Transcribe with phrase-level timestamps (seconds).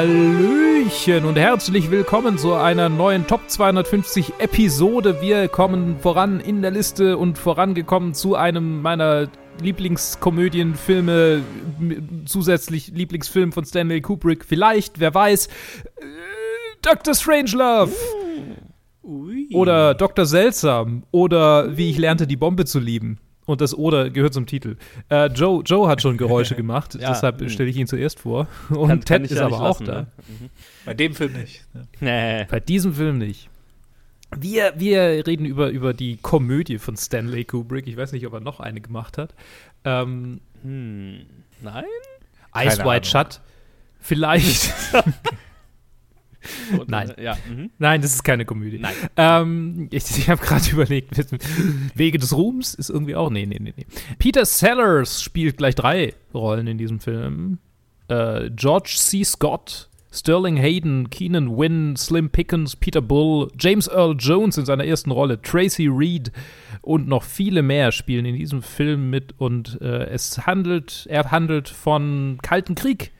[0.00, 5.20] Hallöchen und herzlich willkommen zu einer neuen Top 250 Episode.
[5.20, 9.28] Wir kommen voran in der Liste und vorangekommen zu einem meiner
[9.60, 11.42] Lieblingskomödienfilme,
[12.24, 14.46] zusätzlich Lieblingsfilm von Stanley Kubrick.
[14.46, 15.50] Vielleicht, wer weiß, äh,
[16.80, 17.12] Dr.
[17.12, 17.92] Strangelove.
[19.02, 19.48] Ui.
[19.52, 20.24] Oder Dr.
[20.24, 21.02] Seltsam.
[21.10, 23.18] Oder Wie ich lernte, die Bombe zu lieben.
[23.50, 24.76] Und das Oder gehört zum Titel.
[25.10, 27.48] Äh, Joe, Joe hat schon Geräusche gemacht, Ja, deshalb hm.
[27.48, 28.46] stelle ich ihn zuerst vor.
[28.68, 30.00] Und Kann- kann Ted ich ist ja aber nicht auch lassen, da.
[30.02, 30.06] ne?
[30.84, 31.64] Bei dem Film nicht.
[31.74, 31.86] Ne?
[32.00, 32.44] Nee.
[32.50, 33.48] Bei diesem Film nicht.
[34.36, 37.88] Wir, wir reden über, über die Komödie von Stanley Kubrick.
[37.88, 39.34] Ich weiß nicht, ob er noch eine gemacht hat.
[39.84, 41.20] Ähm, Hm.
[41.62, 41.84] Nein?
[42.54, 43.04] Eyes Keine Wide Ahnung.
[43.30, 43.40] Shut.
[44.00, 44.72] Vielleicht.
[46.78, 47.10] Und, Nein.
[47.16, 47.36] äh, Ja.
[47.48, 47.70] Mhm.
[47.78, 48.78] Nein, das ist keine Komödie.
[48.78, 48.94] Nein.
[49.16, 51.10] Ähm, ich ich habe gerade überlegt,
[51.94, 53.30] Wege des Ruhms ist irgendwie auch.
[53.30, 53.86] Nee, nee, nee, nee.
[54.18, 57.58] Peter Sellers spielt gleich drei Rollen in diesem Film.
[58.08, 59.22] Äh, George C.
[59.24, 65.12] Scott, Sterling Hayden, Keenan Wynn, Slim Pickens, Peter Bull, James Earl Jones in seiner ersten
[65.12, 66.32] Rolle, Tracy Reed
[66.82, 69.34] und noch viele mehr spielen in diesem Film mit.
[69.38, 73.12] Und äh, es handelt, er handelt von Kalten Krieg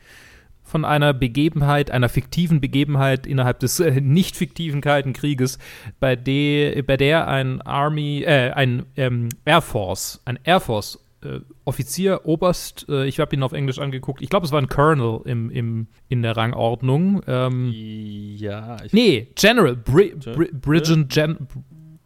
[0.70, 5.58] von einer Begebenheit, einer fiktiven Begebenheit innerhalb des äh, nicht fiktiven Kalten Krieges,
[5.98, 11.40] bei, de, bei der ein Army, äh, ein ähm, Air Force, ein Air Force äh,
[11.66, 15.20] Offizier, Oberst, äh, ich habe ihn auf Englisch angeguckt, ich glaube, es war ein Colonel
[15.26, 17.20] im, im, in der Rangordnung.
[17.26, 18.76] Ähm, Ja.
[18.84, 21.36] Ich, nee, General, Bri, Gen- Bri, Bridgen, Gen,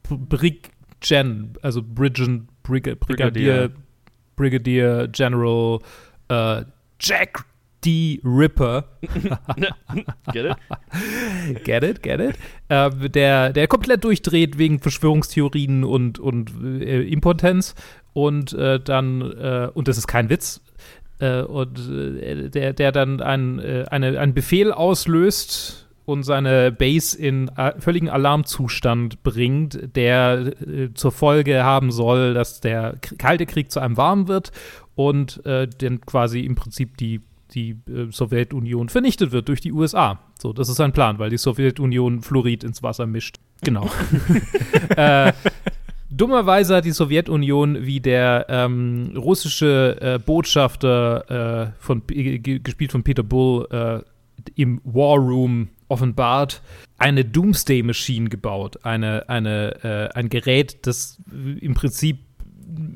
[0.08, 3.70] Brig, Gen, also Bridgen, Brig, Brigadier,
[4.36, 5.78] Brigadier General
[6.28, 6.62] äh,
[6.98, 7.44] Jack
[7.84, 8.20] D.
[8.24, 8.84] Ripper.
[10.32, 11.64] Get it?
[11.64, 12.36] Get it, get it.
[12.68, 17.74] Äh, der, der komplett durchdreht wegen Verschwörungstheorien und, und äh, Impotenz.
[18.12, 20.60] Und äh, dann, äh, und das ist kein Witz,
[21.18, 27.50] äh, und äh, der, der dann ein, eine, einen Befehl auslöst und seine Base in
[27.78, 30.52] völligen Alarmzustand bringt, der
[30.92, 34.52] zur Folge haben soll, dass der Kalte Krieg zu einem warm wird
[34.94, 37.20] und äh, dann quasi im Prinzip die,
[37.54, 40.18] die äh, Sowjetunion vernichtet wird durch die USA.
[40.40, 43.36] So, das ist sein Plan, weil die Sowjetunion Fluorid ins Wasser mischt.
[43.62, 43.88] Genau.
[44.96, 45.32] äh,
[46.10, 53.02] Dummerweise hat die Sowjetunion, wie der ähm, russische äh, Botschafter, äh, von, ge- gespielt von
[53.02, 54.00] Peter Bull, äh,
[54.54, 56.62] im War Room offenbart,
[56.98, 58.78] eine Doomsday Machine gebaut.
[58.84, 59.82] Eine, eine,
[60.12, 61.18] äh, ein Gerät, das
[61.60, 62.18] im Prinzip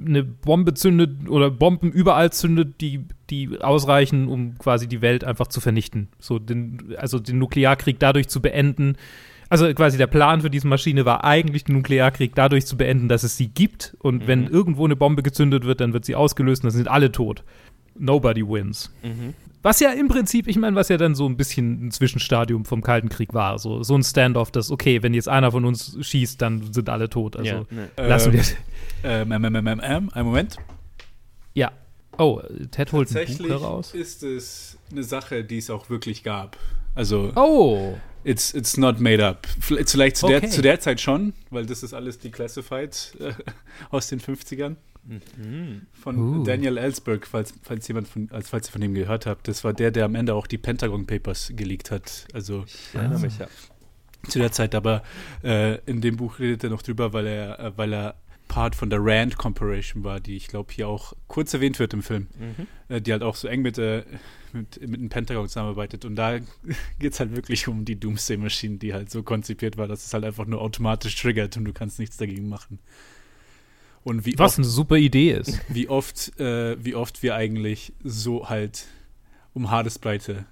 [0.07, 5.47] eine Bombe zündet oder Bomben überall zündet, die, die ausreichen, um quasi die Welt einfach
[5.47, 6.09] zu vernichten.
[6.19, 8.97] So den, also den Nuklearkrieg dadurch zu beenden.
[9.51, 13.23] Also quasi der Plan für diese Maschine war eigentlich, den Nuklearkrieg dadurch zu beenden, dass
[13.23, 13.97] es sie gibt.
[14.01, 17.13] Und wenn irgendwo eine Bombe gezündet wird, dann wird sie ausgelöst und dann sind alle
[17.13, 17.45] tot.
[17.99, 18.91] Nobody wins.
[19.03, 19.35] Mhm.
[19.63, 22.81] Was ja im Prinzip, ich meine, was ja dann so ein bisschen ein Zwischenstadium vom
[22.81, 23.59] Kalten Krieg war.
[23.59, 27.09] So, so ein Standoff, das, okay, wenn jetzt einer von uns schießt, dann sind alle
[27.11, 27.37] tot.
[27.37, 27.89] Also Ja, ne.
[27.97, 28.43] lassen wir.
[29.05, 30.57] Ähm, ähm, ähm, ähm, ähm, ähm, einen Moment.
[31.55, 31.73] Ja.
[32.19, 33.95] Oh, Ted holt ein Buch Tatsächlich heraus.
[33.95, 36.57] ist es eine Sache, die es auch wirklich gab.
[36.95, 37.97] Also, Oh.
[38.25, 39.47] It's, it's not made up.
[39.61, 40.41] Vielleicht, vielleicht zu, Okay.
[40.41, 43.33] der, zu der Zeit schon, weil das ist alles declassified äh,
[43.91, 44.77] aus den 50ern.
[45.05, 45.87] Mhm.
[45.93, 46.45] Von Uh.
[46.45, 49.49] Daniel Ellsberg, falls, falls jemand von, als falls ihr von ihm gehört habt.
[49.49, 52.27] Das war der, der am Ende auch die Pentagon Papers geleakt hat.
[52.35, 53.47] Also Ich erinnere mich ja.
[54.29, 55.03] zu der Zeit, aber
[55.43, 58.17] äh, in dem Buch redet er noch drüber, weil er, äh, weil er
[58.49, 62.03] Part von der Rand Corporation war, die ich glaube hier auch kurz erwähnt wird im
[62.03, 62.67] Film, Mhm.
[62.89, 64.05] äh, die halt auch so eng mit, äh,
[64.53, 66.05] mit, mit dem Pentagon zusammenarbeitet.
[66.05, 66.39] Und da
[66.99, 70.25] geht es halt wirklich um die Doomsday-Maschine, die halt so konzipiert war, dass es halt
[70.25, 72.79] einfach nur automatisch triggert und du kannst nichts dagegen machen.
[74.05, 75.61] Und wie Was oft, eine super Idee ist.
[75.69, 78.87] wie oft, äh, wie oft wir eigentlich so halt
[79.53, 80.47] um Hadesbreite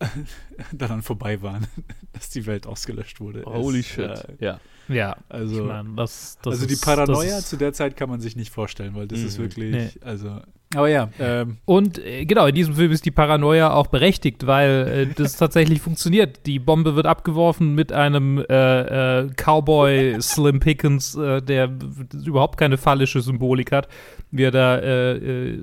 [0.72, 1.66] daran vorbei waren,
[2.12, 3.44] dass die Welt ausgelöscht wurde.
[3.44, 4.10] Holy Es, shit.
[4.10, 4.60] äh, ja.
[4.88, 5.16] Ja.
[5.28, 8.08] also, ich meine, das, das also die ist- Paranoia das ist- zu der Zeit kann
[8.08, 9.42] man sich nicht vorstellen, weil das ist Mhm.
[9.42, 9.90] wirklich, Nee.
[10.02, 10.40] also.
[10.74, 15.06] Aber ja, ähm, Und äh, genau, in diesem Film ist die Paranoia auch berechtigt, weil
[15.08, 16.44] äh, das tatsächlich funktioniert.
[16.44, 21.70] Die Bombe wird abgeworfen mit einem äh, äh, Cowboy Slim Pickens, äh, der
[22.12, 23.88] überhaupt keine phallische Symbolik hat,
[24.30, 25.58] wie er da äh, äh,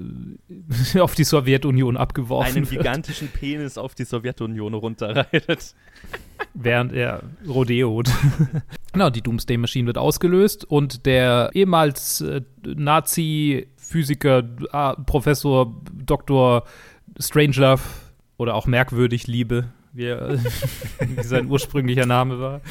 [0.99, 5.75] auf die Sowjetunion abgeworfen Einen wird, gigantischen Penis auf die Sowjetunion runterreitet.
[6.53, 8.09] Während er rodeot.
[8.93, 16.63] genau, die Doomsday Machine wird ausgelöst und der ehemals äh, Nazi-Physiker, äh, Professor Dr.
[17.19, 17.81] Strangelove
[18.37, 20.37] oder auch merkwürdig Liebe, wie, er,
[20.99, 22.61] wie sein ursprünglicher Name war,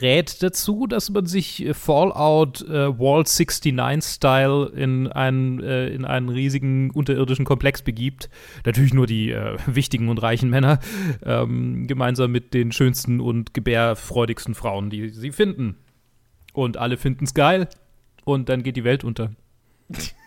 [0.00, 6.28] rät dazu, dass man sich äh, Fallout äh, Wall 69-Style in, einen, äh, in einen
[6.28, 8.28] riesigen unterirdischen Komplex begibt.
[8.64, 10.78] Natürlich nur die äh, wichtigen und reichen Männer,
[11.24, 15.76] ähm, gemeinsam mit den schönsten und gebärfreudigsten Frauen, die sie finden.
[16.52, 17.68] Und alle finden es geil
[18.24, 19.30] und dann geht die Welt unter.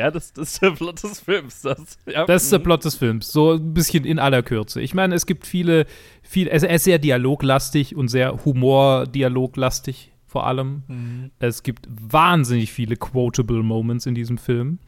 [0.00, 1.60] Ja, das, das ist der Plot des Films.
[1.60, 2.24] Das, ja.
[2.24, 3.30] Das ist der Plot des Films.
[3.30, 4.80] So ein bisschen in aller Kürze.
[4.80, 5.84] Ich meine, es gibt viele,
[6.22, 10.84] viele, er ist sehr dialoglastig und sehr humordialoglastig vor allem.
[10.88, 11.30] Mhm.
[11.38, 14.78] Es gibt wahnsinnig viele quotable Moments in diesem Film.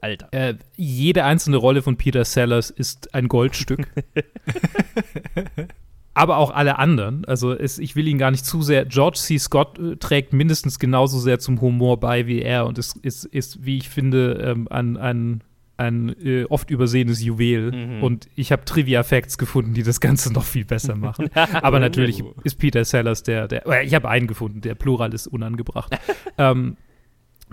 [0.00, 0.28] Alter.
[0.30, 3.86] Äh, jede einzelne Rolle von Peter Sellers ist ein Goldstück.
[6.20, 7.24] Aber auch alle anderen.
[7.24, 8.84] Also es, ich will ihn gar nicht zu sehr.
[8.84, 9.38] George C.
[9.38, 13.64] Scott äh, trägt mindestens genauso sehr zum Humor bei wie er und ist, ist, ist
[13.64, 15.40] wie ich finde, ähm, ein, ein,
[15.78, 17.72] ein äh, oft übersehenes Juwel.
[17.72, 18.02] Mhm.
[18.02, 21.30] Und ich habe Trivia-Facts gefunden, die das Ganze noch viel besser machen.
[21.34, 25.26] Aber natürlich ist Peter Sellers der, der äh, ich habe einen gefunden, der Plural ist
[25.26, 25.96] unangebracht.
[26.36, 26.76] ähm,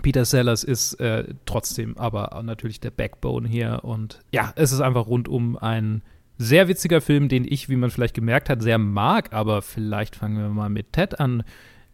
[0.02, 3.80] Peter Sellers ist äh, trotzdem aber natürlich der Backbone hier.
[3.82, 6.02] Und ja, es ist einfach rundum ein
[6.38, 9.32] sehr witziger Film, den ich, wie man vielleicht gemerkt hat, sehr mag.
[9.32, 11.42] Aber vielleicht fangen wir mal mit Ted an.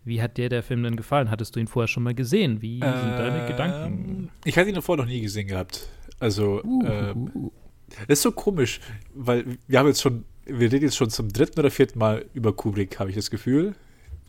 [0.05, 1.31] Wie hat dir der Film denn gefallen?
[1.31, 2.61] Hattest du ihn vorher schon mal gesehen?
[2.61, 4.31] Wie sind deine Ähm, Gedanken?
[4.45, 5.89] Ich hatte ihn davor noch nie gesehen gehabt.
[6.21, 7.53] Also, Uh, ähm, uh, uh.
[8.07, 8.81] das ist so komisch,
[9.15, 12.53] weil wir haben jetzt schon, wir reden jetzt schon zum dritten oder vierten Mal über
[12.55, 13.75] Kubrick, habe ich das Gefühl.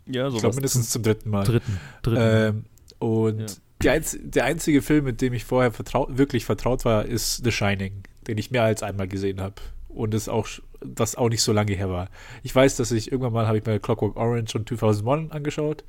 [0.06, 1.44] Ja, Ich glaube mindestens zum dritten Mal.
[1.44, 1.78] Dritten.
[2.02, 2.20] dritten.
[2.20, 2.64] Ähm,
[2.98, 3.92] und Ja.
[3.92, 8.04] einz der einzige Film, mit dem ich vorher vertraut, wirklich vertraut war, ist The Shining,
[8.26, 9.56] den ich mehr als einmal gesehen habe.
[9.96, 10.46] Und das auch,
[10.80, 12.08] das auch nicht so lange her war.
[12.42, 15.84] Ich weiß, dass ich irgendwann mal habe ich mir Clockwork Orange und 2001 angeschaut.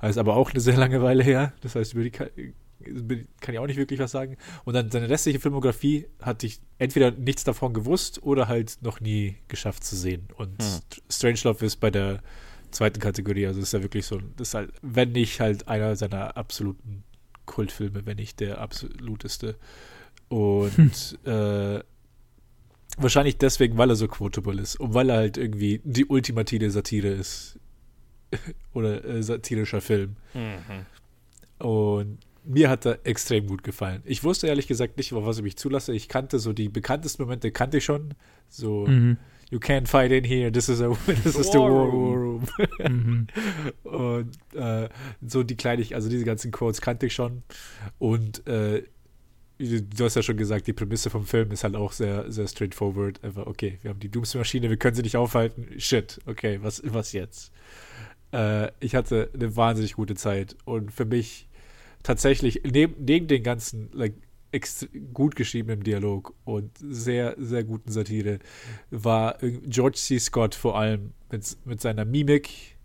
[0.00, 1.52] Das ist aber auch eine sehr lange Weile her.
[1.60, 2.28] Das heißt, über die kann,
[3.40, 4.36] kann ich auch nicht wirklich was sagen.
[4.64, 9.36] Und dann seine restliche Filmografie hatte ich entweder nichts davon gewusst oder halt noch nie
[9.48, 10.28] geschafft zu sehen.
[10.36, 10.80] Und Hm.
[11.10, 12.22] Strangelove ist bei der
[12.70, 13.46] zweiten Kategorie.
[13.46, 17.04] Also ist ja wirklich so, das ist halt, wenn nicht halt einer seiner absoluten
[17.44, 19.56] Kultfilme, wenn nicht der absoluteste.
[20.28, 21.80] Und äh,
[22.98, 27.08] wahrscheinlich deswegen, weil er so quotable ist und weil er halt irgendwie die ultimative Satire
[27.08, 27.58] ist.
[28.74, 30.16] Oder äh, satirischer Film.
[30.34, 30.86] Mhm.
[31.66, 34.02] Und mir hat er extrem gut gefallen.
[34.04, 35.92] Ich wusste ehrlich gesagt nicht, auf was ich mich zulasse.
[35.92, 38.14] Ich kannte so die bekanntesten Momente, kannte ich schon.
[38.48, 39.18] So, Mhm.
[39.50, 42.14] you can't fight in here, this is, a, this is the War war room.
[42.14, 42.46] room.
[42.78, 43.26] Mhm.
[43.90, 44.88] Und äh,
[45.26, 47.42] so die Kleinigkeiten, also diese ganzen Quotes kannte ich schon.
[47.98, 48.84] Und äh,
[49.60, 53.22] du hast ja schon gesagt, die Prämisse vom Film ist halt auch sehr, sehr straightforward.
[53.22, 55.68] Einfach, okay, wir haben die Doomsday-Maschine, wir können sie nicht aufhalten.
[55.78, 57.52] Shit, okay, was, was jetzt?
[58.32, 60.56] Äh, ich hatte eine wahnsinnig gute Zeit.
[60.64, 61.48] Und für mich
[62.02, 64.14] tatsächlich, neben, neben den ganzen like,
[65.12, 68.40] gut geschriebenen Dialog und sehr, sehr guten Satire,
[68.90, 70.18] war George C.
[70.18, 72.76] Scott vor allem mit, mit seiner Mimik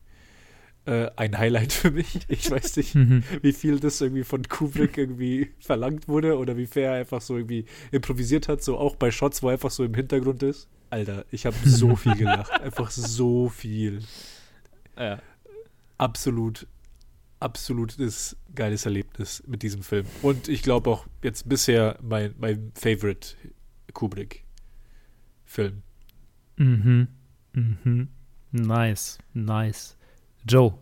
[0.86, 2.20] äh, ein Highlight für mich.
[2.28, 3.24] Ich weiß nicht, Mhm.
[3.42, 7.38] wie viel das irgendwie von Kubrick irgendwie verlangt wurde oder wie fair er einfach so
[7.38, 10.68] irgendwie improvisiert hat, so auch bei Shots, wo er einfach so im Hintergrund ist.
[10.92, 12.52] Alter, ich habe so viel gelacht.
[12.62, 14.00] Einfach so viel.
[14.98, 15.22] Ja.
[15.98, 16.68] Absolut,
[17.40, 20.06] absolutes geiles Erlebnis mit diesem Film.
[20.22, 23.30] Und ich glaube auch jetzt bisher mein, mein Favorite
[23.94, 25.82] Kubrick-Film.
[26.58, 27.08] Mhm.
[27.54, 28.08] Mhm.
[28.52, 29.95] Nice, nice.
[30.48, 30.74] Joe,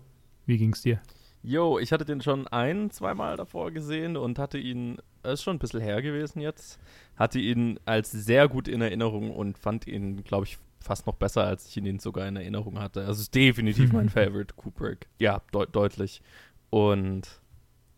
[0.46, 1.02] wie ging's dir?
[1.42, 5.56] Jo, ich hatte den schon ein, zweimal davor gesehen und hatte ihn, es ist schon
[5.56, 6.80] ein bisschen her gewesen jetzt,
[7.16, 11.46] hatte ihn als sehr gut in Erinnerung und fand ihn, glaube ich, fast noch besser,
[11.46, 13.02] als ich ihn sogar in Erinnerung hatte.
[13.02, 15.08] Also es ist definitiv mein Favorite Kubrick.
[15.20, 16.22] Ja, deut deutlich.
[16.70, 17.42] Und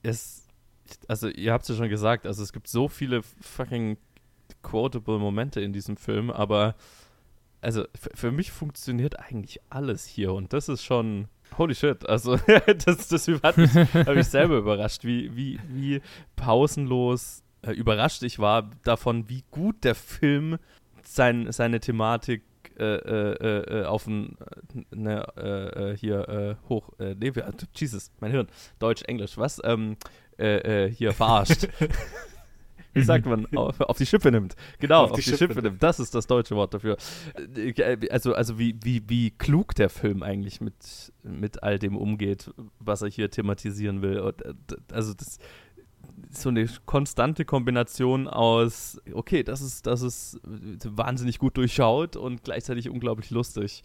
[0.03, 0.47] es,
[1.07, 3.97] also ihr habt es ja schon gesagt, also es gibt so viele fucking
[4.61, 6.75] quotable Momente in diesem Film, aber
[7.61, 11.27] also für mich funktioniert eigentlich alles hier und das ist schon
[11.57, 12.07] holy shit.
[12.07, 12.37] Also
[12.85, 16.01] das, das hat mich, hat mich selber überrascht, wie, wie, wie
[16.35, 20.57] pausenlos äh, überrascht ich war davon, wie gut der Film
[21.03, 22.43] sein, seine Thematik
[22.77, 24.37] äh, äh, äh, auf ein
[24.73, 27.31] äh, ne, äh, äh, hier äh, hoch, äh, nee,
[27.73, 28.47] Jesus, mein Hirn,
[28.79, 29.61] Deutsch, Englisch, was?
[29.63, 29.95] Ähm,
[30.37, 31.69] äh, äh, hier verarscht.
[32.95, 33.45] Wie sagt man?
[33.55, 34.55] Auf, auf die Schippe nimmt.
[34.79, 35.83] Genau, auf, die, Schippe, nimmt.
[35.83, 36.97] Das ist das deutsche Wort dafür.
[37.55, 42.51] Äh, Also, also wie, wie, wie klug der Film eigentlich mit, mit all dem umgeht,
[42.79, 44.19] was er hier thematisieren will.
[44.19, 44.53] Und, äh,
[44.91, 45.39] also das
[46.29, 52.89] so eine konstante Kombination aus, okay, das ist, das ist wahnsinnig gut durchschaut und gleichzeitig
[52.89, 53.83] unglaublich lustig,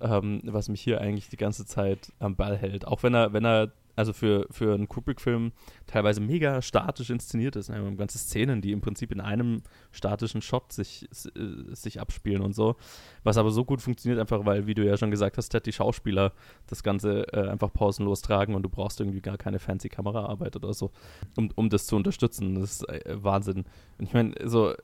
[0.00, 2.86] ähm, was mich hier eigentlich die ganze Zeit am Ball hält.
[2.86, 5.50] Auch wenn er, wenn er also für, für einen Kubrick-Film
[5.88, 7.68] teilweise mega statisch inszeniert ist.
[7.68, 7.96] Ne?
[7.96, 12.76] Ganze Szenen, die im Prinzip in einem statischen Shot sich, äh, sich abspielen und so.
[13.24, 16.32] Was aber so gut funktioniert, einfach weil, wie du ja schon gesagt hast, die Schauspieler
[16.68, 20.72] das Ganze äh, einfach pausenlos tragen und du brauchst irgendwie gar keine fancy Kameraarbeit oder
[20.74, 20.92] so,
[21.36, 22.54] um, um das zu unterstützen.
[22.54, 23.64] Das ist äh, Wahnsinn.
[23.98, 24.74] Und ich meine, so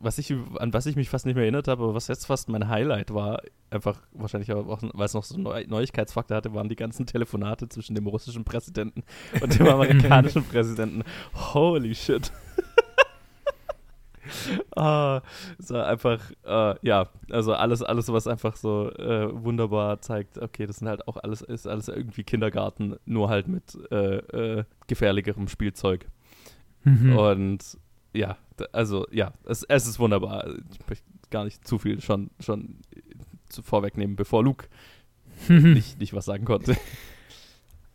[0.00, 2.48] was ich, an was ich mich fast nicht mehr erinnert habe, aber was jetzt fast
[2.48, 6.76] mein Highlight war, einfach wahrscheinlich auch, weil es noch so Neu Neuigkeitsfaktor hatte, waren die
[6.76, 9.02] ganzen Telefonate zwischen dem russischen Präsidenten
[9.40, 11.02] und dem amerikanischen Präsidenten.
[11.54, 12.32] Holy shit.
[14.76, 15.20] ah,
[15.58, 20.76] so einfach, äh, ja, also alles, alles, was einfach so äh, wunderbar zeigt, okay, das
[20.76, 26.06] sind halt auch alles, ist alles irgendwie Kindergarten, nur halt mit äh, äh gefährlicherem Spielzeug.
[26.84, 27.16] Mhm.
[27.16, 27.78] Und
[28.14, 28.36] ja,
[28.72, 30.46] also ja, es, es ist wunderbar.
[30.72, 32.78] Ich möchte gar nicht zu viel schon, schon
[33.48, 34.66] zu vorwegnehmen, bevor Luke
[35.48, 36.76] nicht, nicht was sagen konnte.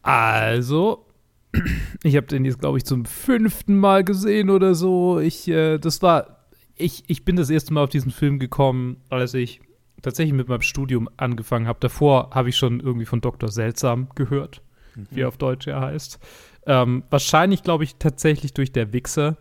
[0.01, 1.05] Also,
[2.03, 5.19] ich habe den jetzt, glaube ich, zum fünften Mal gesehen oder so.
[5.19, 6.45] Ich, äh, das war,
[6.77, 9.59] ich, ich bin das erste Mal auf diesen Film gekommen, als ich
[10.01, 11.79] tatsächlich mit meinem Studium angefangen habe.
[11.81, 13.49] Davor habe ich schon irgendwie von Dr.
[13.49, 14.61] Seltsam gehört,
[14.95, 15.07] mhm.
[15.11, 16.17] wie er auf Deutsch er heißt.
[16.65, 19.37] Ähm, wahrscheinlich, glaube ich, tatsächlich durch der Wichser,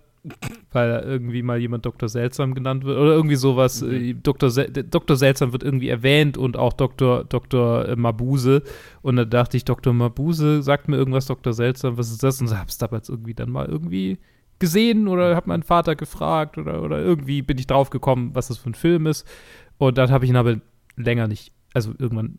[0.72, 2.08] weil irgendwie mal jemand Dr.
[2.08, 3.82] Seltsam genannt wird oder irgendwie sowas.
[3.82, 4.22] Mhm.
[4.22, 4.50] Dr.
[4.50, 5.16] Sel Dr.
[5.16, 7.25] Seltsam wird irgendwie erwähnt und auch Dr.
[7.25, 7.88] Dr.
[7.88, 8.62] Äh, Mabuse.
[9.02, 9.92] Und da dachte ich, Dr.
[9.92, 11.52] Mabuse sagt mir irgendwas, Dr.
[11.52, 12.40] Seltsam, was ist das?
[12.40, 14.18] Und habe es damals irgendwie dann mal irgendwie
[14.58, 18.58] gesehen oder habe meinen Vater gefragt oder, oder irgendwie bin ich drauf gekommen, was das
[18.58, 19.26] für ein Film ist.
[19.78, 20.60] Und dann habe ich ihn aber
[20.96, 22.38] länger nicht, also irgendwann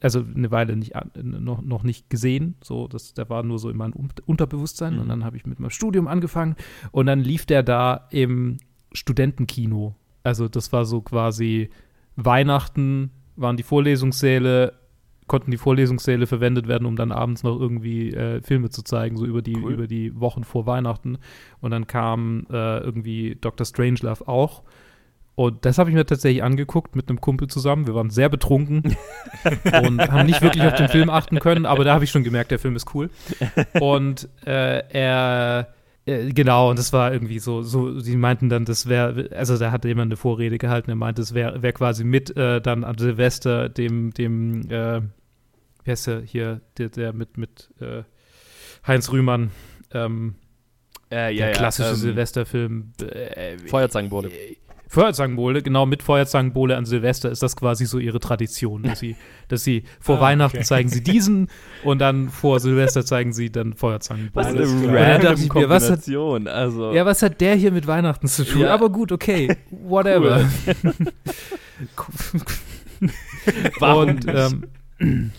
[0.00, 0.92] also eine Weile nicht,
[1.22, 2.54] noch, noch nicht gesehen.
[2.62, 3.94] So, das, der war nur so in meinem
[4.26, 4.94] Unterbewusstsein.
[4.94, 5.00] Mhm.
[5.00, 6.56] Und dann habe ich mit meinem Studium angefangen
[6.92, 8.58] und dann lief der da im
[8.92, 9.94] Studentenkino.
[10.22, 11.70] Also das war so quasi
[12.16, 14.72] Weihnachten, waren die Vorlesungssäle,
[15.26, 19.26] konnten die Vorlesungssäle verwendet werden, um dann abends noch irgendwie äh, Filme zu zeigen, so
[19.26, 19.72] über die, cool.
[19.72, 21.18] über die Wochen vor Weihnachten.
[21.60, 23.66] Und dann kam äh, irgendwie Dr.
[23.66, 24.62] Strangelove auch.
[25.36, 27.86] Und das habe ich mir tatsächlich angeguckt mit einem Kumpel zusammen.
[27.86, 28.82] Wir waren sehr betrunken
[29.82, 32.50] und haben nicht wirklich auf den Film achten können, aber da habe ich schon gemerkt,
[32.50, 33.10] der Film ist cool.
[33.78, 35.74] Und äh, er,
[36.06, 39.72] äh, genau, und das war irgendwie so, so, sie meinten dann, das wäre, also da
[39.72, 42.96] hat jemand eine Vorrede gehalten, er meinte, es wäre wär quasi mit äh, dann an
[42.96, 45.02] Silvester dem, dem, äh,
[45.84, 48.04] wie heißt der hier, der, der mit, mit äh,
[48.86, 49.50] Heinz Rühmann,
[49.92, 50.36] ähm,
[51.10, 52.92] äh, ja, der klassische ja, ähm, Silvesterfilm.
[53.02, 54.30] Äh, Feuerzangenbowle.
[54.88, 59.16] Feuerzangenbowle, genau, mit Feuerzangenbowle an Silvester ist das quasi so ihre Tradition, dass sie,
[59.48, 60.66] dass sie vor ah, Weihnachten okay.
[60.66, 61.48] zeigen sie diesen
[61.84, 64.34] und dann vor Silvester zeigen sie dann Feuerzangenbowle.
[64.34, 66.92] Was eine random Kombination, was hat, also.
[66.92, 68.62] Ja, was hat der hier mit Weihnachten zu tun?
[68.62, 68.74] Ja.
[68.74, 70.48] Aber gut, okay, whatever.
[73.80, 74.26] Warum und
[74.98, 75.32] ähm,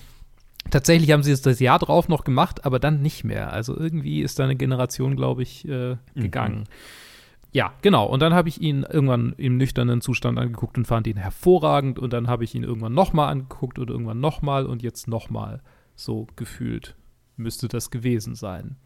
[0.70, 3.54] tatsächlich haben sie es das Jahr drauf noch gemacht, aber dann nicht mehr.
[3.54, 6.60] Also irgendwie ist da eine Generation, glaube ich, äh, gegangen.
[6.60, 7.07] Mhm.
[7.52, 8.06] Ja, genau.
[8.06, 12.00] Und dann habe ich ihn irgendwann im nüchternen Zustand angeguckt und fand ihn hervorragend.
[12.00, 15.62] Und dann habe ich ihn irgendwann nochmal angeguckt und irgendwann nochmal und jetzt nochmal.
[15.96, 16.96] So gefühlt
[17.36, 18.78] müsste das gewesen sein.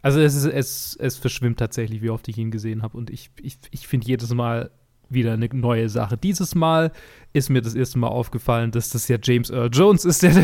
[0.00, 2.96] Also es, ist, es, es verschwimmt tatsächlich, wie oft ich ihn gesehen habe.
[2.96, 4.70] Und ich, ich, ich finde jedes Mal
[5.10, 6.16] wieder eine neue Sache.
[6.16, 6.92] Dieses Mal
[7.32, 10.42] ist mir das erste Mal aufgefallen, dass das ja James Earl Jones ist, der da,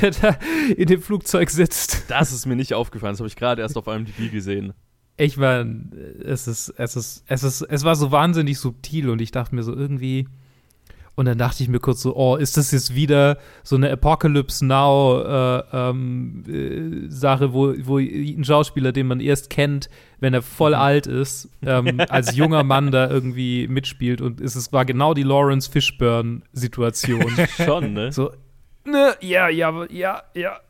[0.00, 0.38] der da
[0.76, 2.04] in dem Flugzeug sitzt.
[2.08, 3.12] Das ist mir nicht aufgefallen.
[3.12, 4.72] Das habe ich gerade erst auf IMDb gesehen
[5.18, 5.66] ich war,
[6.24, 9.62] es ist, es ist, es ist, es war so wahnsinnig subtil und ich dachte mir
[9.62, 10.26] so irgendwie,
[11.16, 14.64] und dann dachte ich mir kurz so, oh, ist das jetzt wieder so eine Apocalypse
[14.64, 20.42] Now äh, ähm, äh, Sache, wo, wo ein Schauspieler, den man erst kennt, wenn er
[20.42, 20.76] voll mhm.
[20.76, 25.24] alt ist, ähm, als junger Mann da irgendwie mitspielt und es, es war genau die
[25.24, 27.32] Lawrence Fishburne Situation.
[27.56, 28.12] Schon, ne?
[28.12, 28.30] So,
[28.84, 30.60] ne, ja, ja, ja, ja.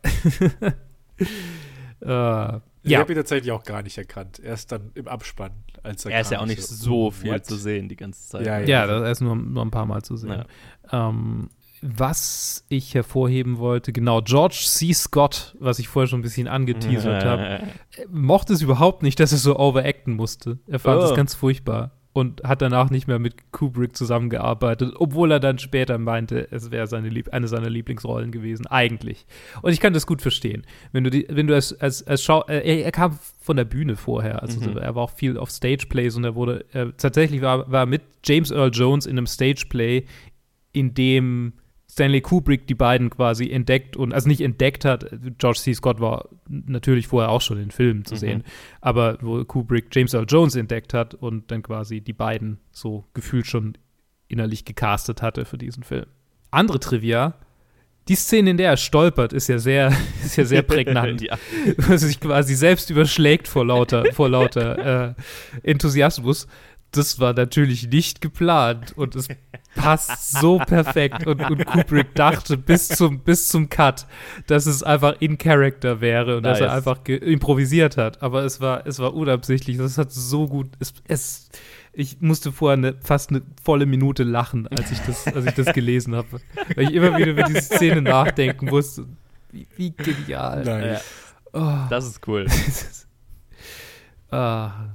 [2.55, 2.99] äh, ich ja.
[2.99, 4.39] habe ihn tatsächlich auch gar nicht erkannt.
[4.39, 5.51] Erst dann im Abspann.
[5.83, 7.45] Als er, er ist ja auch nicht so, viel What?
[7.45, 8.45] zu sehen die ganze Zeit.
[8.45, 10.45] Ja, ja, ja er ist nur, nur ein paar Mal zu sehen.
[10.91, 11.07] Ja.
[11.09, 11.49] Ähm,
[11.81, 14.93] was ich hervorheben wollte, genau, George C.
[14.93, 17.67] Scott, was ich vorher schon ein bisschen angeteasert habe,
[18.09, 20.59] mochte es überhaupt nicht, dass er so overacten musste.
[20.67, 21.15] Er fand es oh.
[21.15, 26.51] ganz furchtbar und hat danach nicht mehr mit Kubrick zusammengearbeitet, obwohl er dann später meinte,
[26.51, 29.25] es wäre seine Lieb eine seiner Lieblingsrollen gewesen, eigentlich.
[29.61, 30.65] Und ich kann das gut verstehen.
[30.91, 33.65] Wenn du die, wenn du als, als, als Schau äh, er, er, kam von der
[33.65, 34.77] Bühne vorher, also mhm.
[34.77, 38.49] er war auch viel auf Stageplays und er wurde, er, tatsächlich war, war mit James
[38.49, 40.05] Earl Jones in einem Stageplay,
[40.71, 41.53] in dem
[41.99, 45.05] Stanley Kubrick die beiden quasi entdeckt und also nicht entdeckt hat.
[45.37, 45.73] George C.
[45.73, 48.19] Scott war natürlich vorher auch schon in Filmen zu mhm.
[48.19, 48.43] sehen,
[48.79, 53.47] aber wo Kubrick James Earl Jones entdeckt hat und dann quasi die beiden so gefühlt
[53.47, 53.77] schon
[54.29, 56.05] innerlich gecastet hatte für diesen Film.
[56.51, 57.35] Andere Trivia,
[58.07, 59.91] die Szene, in der er stolpert, ist ja sehr,
[60.23, 61.21] ist ja sehr prägnant.
[61.21, 61.37] ja.
[61.77, 65.15] Was sich quasi selbst überschlägt vor lauter, vor lauter
[65.63, 66.47] äh, Enthusiasmus.
[66.91, 69.27] Das war natürlich nicht geplant und es
[69.75, 71.27] passt so perfekt.
[71.27, 74.07] Und, und Kubrick dachte bis zum, bis zum Cut,
[74.47, 76.77] dass es einfach in Character wäre und dass er Nice.
[76.77, 78.23] einfach improvisiert hat.
[78.23, 79.77] Aber es war, es war unabsichtlich.
[79.77, 80.69] Das hat so gut.
[80.79, 81.49] Es, es,
[81.93, 85.73] ich musste vorher eine, fast eine volle Minute lachen, als ich das, als ich das
[85.73, 86.41] gelesen habe.
[86.75, 89.05] Weil ich immer wieder über diese Szene nachdenken musste.
[89.51, 90.63] Wie, wie genial.
[90.63, 91.03] Nice.
[91.53, 91.77] Oh.
[91.89, 92.45] Das ist cool.
[94.31, 94.89] Ah.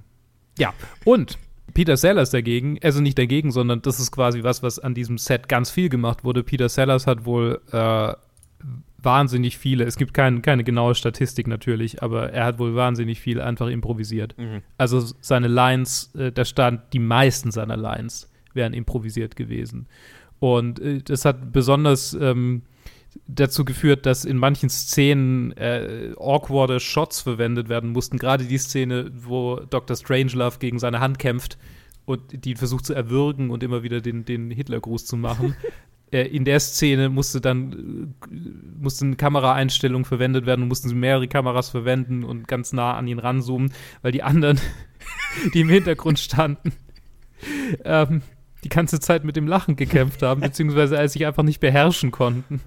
[0.57, 0.73] ja,
[1.05, 1.39] und
[1.75, 5.49] Peter Sellers dagegen, also nicht dagegen, sondern das ist quasi was, was an diesem Set
[5.49, 6.43] ganz viel gemacht wurde.
[6.43, 8.14] Peter Sellers hat wohl äh,
[9.04, 13.40] wahnsinnig viele, es gibt kein, keine genaue Statistik natürlich, aber er hat wohl wahnsinnig viel
[13.40, 14.35] einfach improvisiert.
[14.38, 14.62] Mhm.
[14.78, 19.87] Also seine Lines, äh, da stand, die meisten seiner Lines wären improvisiert gewesen.
[20.38, 22.62] Und äh, das hat besonders ähm,
[23.26, 28.18] dazu geführt, dass in manchen Szenen äh, awkwarde Shots verwendet werden mussten.
[28.18, 29.97] Gerade die Szene, wo Dr.
[29.97, 31.59] Strangelove gegen seine Hand kämpft
[32.04, 35.56] und die versucht zu erwürgen und immer wieder den, den Hitlergruß zu machen.
[36.11, 38.37] äh, in der Szene musste dann äh,
[38.80, 43.06] musste eine Kameraeinstellung verwendet werden und mussten sie mehrere Kameras verwenden und ganz nah an
[43.06, 44.61] ihn ranzoomen, weil die anderen,
[45.54, 46.73] die im Hintergrund standen,
[47.85, 48.23] ähm,
[48.64, 52.61] die ganze Zeit mit dem Lachen gekämpft haben, beziehungsweise als sich einfach nicht beherrschen konnten.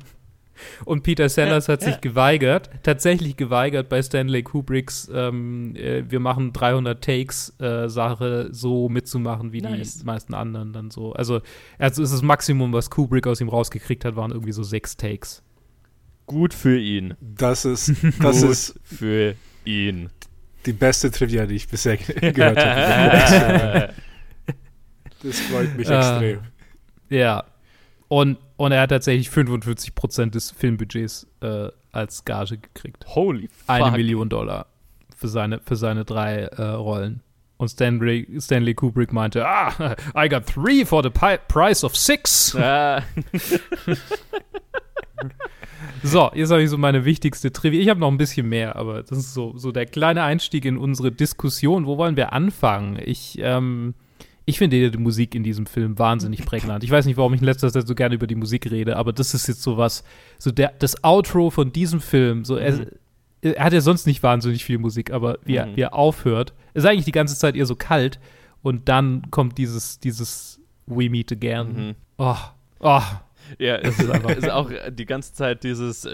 [0.85, 6.53] Und Peter Sellers hat sich geweigert, tatsächlich geweigert bei Stanley Kubricks ähm, äh, Wir machen
[6.53, 9.99] 300 Takes äh, Sache so mitzumachen wie Nice.
[9.99, 11.13] die meisten anderen dann so.
[11.13, 11.41] Also,
[11.79, 15.43] also ist das Maximum, was Kubrick aus ihm rausgekriegt hat, waren irgendwie so sechs Takes.
[16.25, 17.13] Gut für ihn.
[17.21, 19.35] Das ist, das Gut ist für
[19.65, 20.09] ihn.
[20.65, 23.93] die beste Trivia, die ich bisher ge- gehört habe.
[25.23, 26.19] Das freut mich Ah.
[26.19, 26.39] extrem.
[27.09, 27.43] Ja.
[28.07, 33.05] Und, und er hat tatsächlich 45 Prozent des Filmbudgets äh, als Gage gekriegt.
[33.07, 33.69] Holy fuck.
[33.69, 34.67] Eine Million Dollar
[35.15, 37.21] für seine, für seine drei äh, Rollen.
[37.57, 42.55] Und Stanley, Stanley Kubrick meinte, ah, I got three for the price of six.
[42.55, 43.01] Ah,
[46.03, 47.81] So, jetzt habe ich so meine wichtigste Trivia.
[47.81, 50.77] Ich habe noch ein bisschen mehr, aber das ist so, so der kleine Einstieg in
[50.77, 51.85] unsere Diskussion.
[51.85, 52.99] Wo wollen wir anfangen?
[53.03, 53.95] Ich, ähm,
[54.49, 56.83] ich finde die Musik in diesem Film wahnsinnig prägnant.
[56.83, 59.11] Ich weiß nicht, warum ich in letzter Zeit so gerne über die Musik rede, aber
[59.13, 60.03] das ist jetzt so was,
[60.39, 62.85] so der, das Outro von diesem Film, so er, Mhm.
[63.41, 65.75] er hat ja sonst nicht wahnsinnig viel Musik, aber wie, er, Mhm.
[65.75, 68.19] wie er aufhört, ist eigentlich die ganze Zeit eher so kalt
[68.63, 71.67] und dann kommt dieses, dieses We Meet Again.
[71.89, 71.95] mhm.
[72.17, 72.35] Oh,
[72.79, 73.01] oh,
[73.59, 76.07] Ja, es ist, einfach- ist auch die ganze Zeit dieses.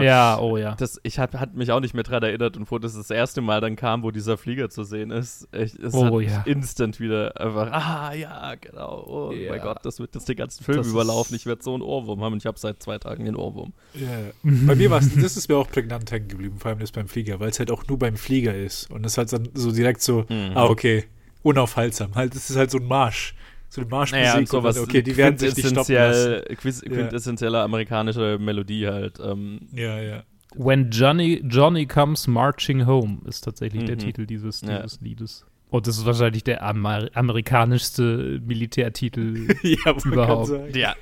[0.00, 0.74] ja, oh ja.
[0.76, 3.40] Das, ich hab, hat mich auch nicht mehr dran erinnert und wo das das erste
[3.40, 6.42] Mal dann kam, wo dieser Flieger zu sehen ist, ich, es Oh, hat ja.
[6.46, 9.50] instant wieder einfach, ah ja, genau, oh Ja.
[9.52, 12.22] mein Gott, das wird jetzt den ganzen Film Das überlaufen, ich werde so einen Ohrwurm
[12.22, 13.72] haben und ich habe seit zwei Tagen den Ohrwurm.
[13.94, 14.30] Ja, ja.
[14.66, 17.08] Bei mir war es, das ist mir auch prägnant hängen geblieben, vor allem das beim
[17.08, 18.90] Flieger, weil es halt auch nur beim Flieger ist.
[18.90, 20.52] Und das halt dann so direkt so, Mhm.
[20.54, 21.04] ah, okay,
[21.42, 22.14] unaufhaltsam.
[22.14, 23.34] Halt, das ist halt so ein Marsch.
[23.72, 24.22] So eine Marschmusik.
[24.24, 26.42] Naja, und und sowas, dann, okay, die werden sich nicht stoppen lassen.
[26.56, 29.18] quintessentielle amerikanische Melodie halt.
[29.24, 30.22] Ähm, Ja, ja.
[30.56, 34.00] When Johnny, Johnny Comes Marching Home ist tatsächlich der Mhm.
[34.00, 34.82] Titel dieses, Ja.
[34.82, 35.46] dieses Liedes.
[35.70, 40.48] Und das ist wahrscheinlich der Amer amerikanischste Militärtitel ja, Überhaupt.
[40.48, 40.72] sagen.
[40.76, 40.94] ja.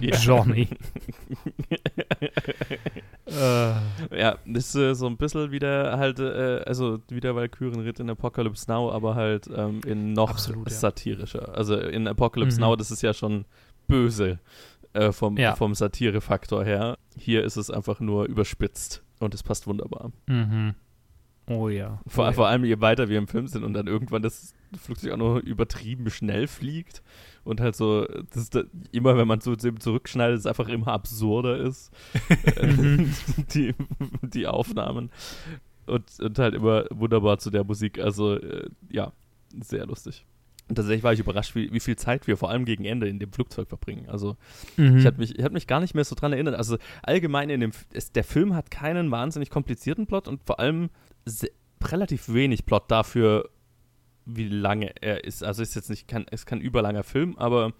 [0.22, 0.68] Johnny.
[3.26, 3.32] äh,
[4.12, 8.70] Ja, das ist äh, so ein bisschen wieder halt, äh, also wieder Valkyrenritt in Apocalypse
[8.70, 10.76] Now, aber halt ähm, in noch Absolut, ja.
[10.76, 11.54] satirischer.
[11.56, 12.66] Also in Apocalypse Mhm.
[12.66, 13.44] Now, das ist ja schon
[13.88, 14.38] böse
[14.92, 15.54] äh, vom, Ja.
[15.56, 16.98] vom Satirefaktor her.
[17.16, 20.12] Hier ist es einfach nur überspitzt und es passt wunderbar.
[20.26, 20.74] mhm.
[21.50, 22.00] Oh ja.
[22.06, 25.12] Vor, oh, vor allem, je weiter wir im Film sind und dann irgendwann das Flugzeug
[25.12, 27.02] auch noch übertrieben schnell fliegt
[27.42, 30.88] und halt so, das ist da, immer wenn man zu dem zurückschneidet, es einfach immer
[30.88, 31.90] absurder ist.
[32.62, 33.12] Mhm.
[33.54, 33.74] die,
[34.22, 35.10] die Aufnahmen.
[35.86, 37.98] Und, und halt immer wunderbar zu der Musik.
[37.98, 39.12] Also, äh, ja,
[39.60, 40.24] sehr lustig.
[40.68, 43.18] Und tatsächlich war ich überrascht, wie, wie viel Zeit wir vor allem gegen Ende in
[43.18, 44.08] dem Flugzeug verbringen.
[44.08, 44.36] Also,
[44.76, 44.98] Mhm.
[44.98, 46.54] ich hatte mich, ich mich gar nicht mehr so dran erinnert.
[46.54, 50.90] Also, allgemein in dem, ist, der Film hat keinen wahnsinnig komplizierten Plot und vor allem
[51.82, 53.48] relativ wenig Plot dafür,
[54.26, 55.42] wie lange er ist.
[55.42, 57.72] Also, ist jetzt nicht, kein, ist kein überlanger Film, aber,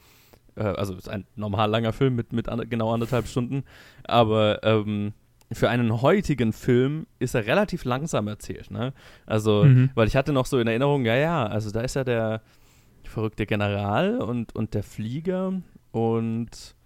[0.57, 3.64] äh, also, ist ein normal langer Film mit, mit an, genau anderthalb Stunden.
[4.05, 5.12] Aber, ähm,
[5.53, 8.92] für einen heutigen Film ist er relativ langsam erzählt, ne?
[9.26, 9.90] Also, Mhm.
[9.94, 12.40] weil ich hatte noch so in Erinnerung, ja, ja, also da ist ja der
[13.05, 16.76] verrückte General und, und der Flieger und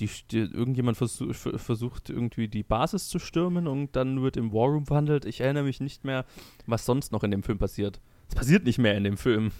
[0.00, 4.52] die, die, irgendjemand versuch, ver- versucht irgendwie die Basis zu stürmen und dann wird im
[4.52, 5.24] War Room verhandelt.
[5.24, 6.24] Ich erinnere mich nicht mehr,
[6.66, 8.00] was sonst noch in dem Film passiert.
[8.28, 9.52] Es passiert nicht mehr in dem Film.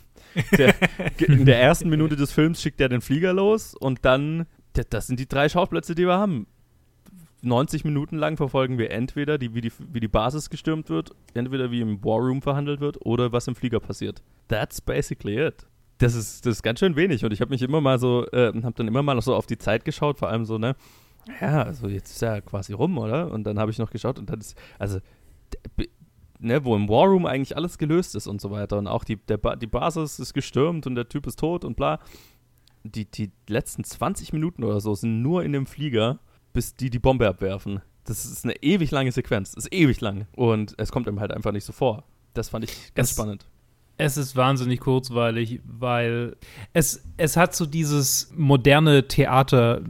[0.58, 0.74] Der,
[1.28, 4.46] in der ersten Minute des Films schickt er den Flieger los und dann
[4.90, 6.46] das sind die drei Schauplätze, die wir haben.
[7.42, 11.70] 90 Minuten lang verfolgen wir entweder, die, wie, die, wie die Basis gestürmt wird, entweder
[11.70, 14.22] wie im War Room verhandelt wird oder was im Flieger passiert.
[14.48, 15.66] That's basically it.
[15.98, 18.52] Das ist, das ist ganz schön wenig und ich habe mich immer mal so, äh,
[18.62, 20.76] habe dann immer mal noch so auf die Zeit geschaut, vor allem so, ne,
[21.40, 23.30] ja, also jetzt ist ja quasi rum, oder?
[23.32, 25.00] Und dann habe ich noch geschaut und dann ist, also,
[26.38, 29.16] ne, wo im War Room eigentlich alles gelöst ist und so weiter und auch die,
[29.16, 31.98] der ba die Basis ist gestürmt und der Typ ist tot und bla.
[32.84, 36.20] Die, die letzten 20 Minuten oder so sind nur in dem Flieger,
[36.52, 37.80] bis die die Bombe abwerfen.
[38.04, 39.52] Das ist eine ewig lange Sequenz.
[39.52, 40.26] Das ist ewig lang.
[40.36, 42.04] Und es kommt ihm halt einfach nicht so vor.
[42.34, 43.46] Das fand ich ganz Es- spannend.
[43.98, 46.36] Es ist wahnsinnig kurzweilig, weil
[46.72, 49.80] es, es hat so dieses moderne Theater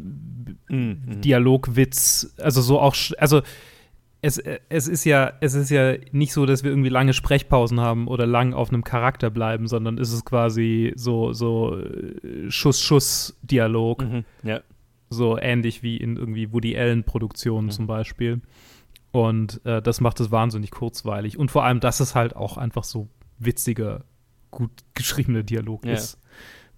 [0.68, 1.20] Mhm.
[1.20, 3.42] Dialogwitz, also so auch, also
[4.20, 4.38] es,
[4.68, 8.26] es ist ja, es ist ja nicht so, dass wir irgendwie lange Sprechpausen haben oder
[8.26, 14.24] lang auf einem Charakter bleiben, sondern es ist quasi so, so äh, Schuss-Schuss-Dialog, Mhm.
[14.42, 14.60] Ja.
[15.08, 17.70] so ähnlich wie in irgendwie Woody Allen-Produktionen Mhm.
[17.72, 18.40] zum Beispiel.
[19.12, 21.38] Und äh, das macht es wahnsinnig kurzweilig.
[21.38, 24.04] Und vor allem, dass es halt auch einfach so witziger,
[24.50, 25.92] gut geschriebener Dialog Ja.
[25.94, 26.18] ist.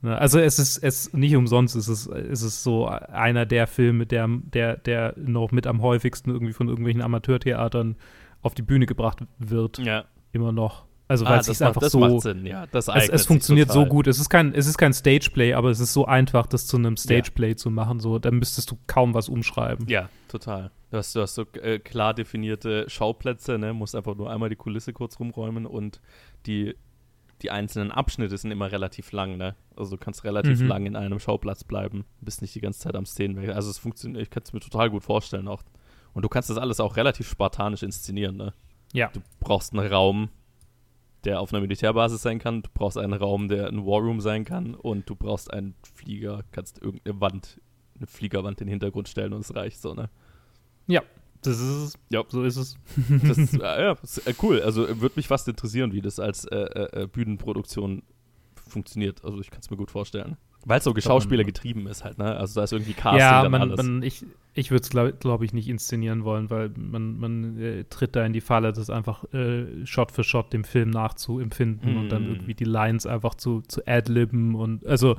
[0.01, 4.07] Ne, Also es ist es nicht umsonst ist es, ist es so einer der Filme,
[4.07, 7.97] der, der, der noch mit am häufigsten irgendwie von irgendwelchen Amateurtheatern
[8.41, 10.05] auf die Bühne gebracht wird, Ja.
[10.33, 10.87] immer noch.
[11.09, 12.67] Also Ah, weil es das, sich macht, einfach das so macht Sinn, ja.
[12.67, 13.89] Das es, es funktioniert so total.
[13.89, 14.07] gut.
[14.09, 16.97] Es ist kein, es ist kein Stageplay, aber es ist so einfach, das zu einem
[16.99, 17.99] Stageplay zu machen.
[17.99, 19.87] So, da müsstest du kaum was umschreiben.
[19.89, 20.71] Ja, total.
[20.91, 23.73] Du hast, du hast so äh, klar definierte Schauplätze, ne?
[23.73, 26.01] musst einfach nur einmal die Kulisse kurz rumräumen und
[26.47, 26.75] die,
[27.43, 29.55] die einzelnen Abschnitte sind immer relativ lang, ne?
[29.77, 30.67] Also du kannst relativ Mhm.
[30.67, 33.55] lang in einem Schauplatz bleiben, bist nicht die ganze Zeit am Szenenwechsel.
[33.55, 35.63] Also es funktioniert, ich kann es mir total gut vorstellen auch.
[36.15, 38.53] Und du kannst das alles auch relativ spartanisch inszenieren, ne?
[38.93, 39.09] Ja.
[39.13, 40.31] Du brauchst einen Raum,
[41.29, 44.75] der auf einer Militärbasis sein kann, du brauchst einen Raum, der ein Warroom sein kann
[44.75, 47.61] und du brauchst einen Flieger, kannst irgendeine Wand,
[47.97, 50.09] eine Fliegerwand in den Hintergrund stellen und es reicht so, ne?
[50.87, 51.03] Ja,
[51.43, 51.99] das ist es.
[52.09, 52.25] Ja.
[52.29, 52.79] So ist es.
[53.23, 54.63] Das, äh, ja, ist, äh, cool.
[54.63, 58.03] Also äh, würde mich fast interessieren, wie das als äh, äh, äh, Bühnenproduktion
[58.67, 59.23] funktioniert.
[59.23, 60.39] Also ich kann es mir gut vorstellen.
[60.65, 62.37] Weil es so Schauspieler getrieben ist halt, ne?
[62.37, 63.77] Also da ist irgendwie Casting ja, dann man, alles.
[63.79, 67.85] man, ich, ich würde es, glaube glaub ich, nicht inszenieren wollen, weil man, man äh,
[67.85, 72.09] tritt da in die Falle, das einfach äh, Shot für Shot dem Film nachzuempfinden und
[72.11, 72.33] dann Mm.
[72.33, 75.17] irgendwie die Lines einfach zu, zu adlibben und also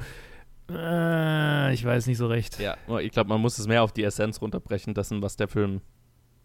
[0.69, 2.59] äh, ich weiß nicht so recht.
[2.59, 5.81] ja, ich glaube, man muss es mehr auf die Essenz runterbrechen, dessen, was der Film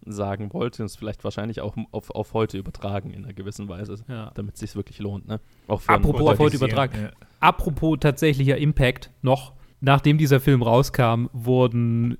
[0.06, 3.96] sagen wollte und es vielleicht wahrscheinlich auch auf, auf heute übertragen in einer gewissen Weise,
[4.06, 4.30] Ja.
[4.34, 5.40] damit es sich wirklich lohnt, ne?
[5.66, 7.04] Auch für Apropos auf heute übertragen.
[7.04, 7.10] ja.
[7.44, 9.52] Apropos tatsächlicher Impact noch,
[9.82, 12.16] nachdem dieser Film rauskam, wurden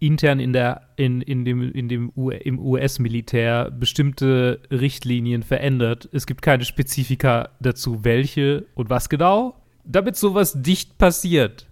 [0.00, 6.08] intern in der in, in dem in dem im US-Militär bestimmte Richtlinien verändert.
[6.10, 11.68] Es gibt keine Spezifika dazu, welche und was genau, damit sowas dicht passiert.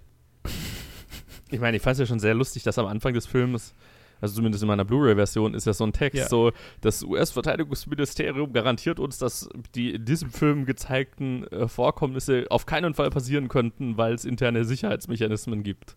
[1.51, 3.75] Ich meine, ich fand es ja schon sehr lustig, dass am Anfang des Films,
[4.23, 6.29] also zumindest in meiner Blu-ray-Version, ist ja so ein Text, Ja.
[6.29, 12.95] so, das US-Verteidigungsministerium garantiert uns, dass die in diesem Film gezeigten äh, Vorkommnisse auf keinen
[12.95, 15.97] Fall passieren könnten, weil es interne Sicherheitsmechanismen gibt.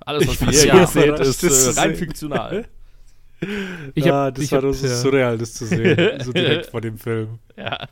[0.00, 2.64] Alles, was ihr war hier so jetzt seht, ist das äh, rein fiktional.
[3.94, 4.94] Ich ja, hab- das ich war hab- so ja.
[4.94, 7.38] surreal, das zu sehen, so direkt vor dem Film.
[7.56, 7.86] ja.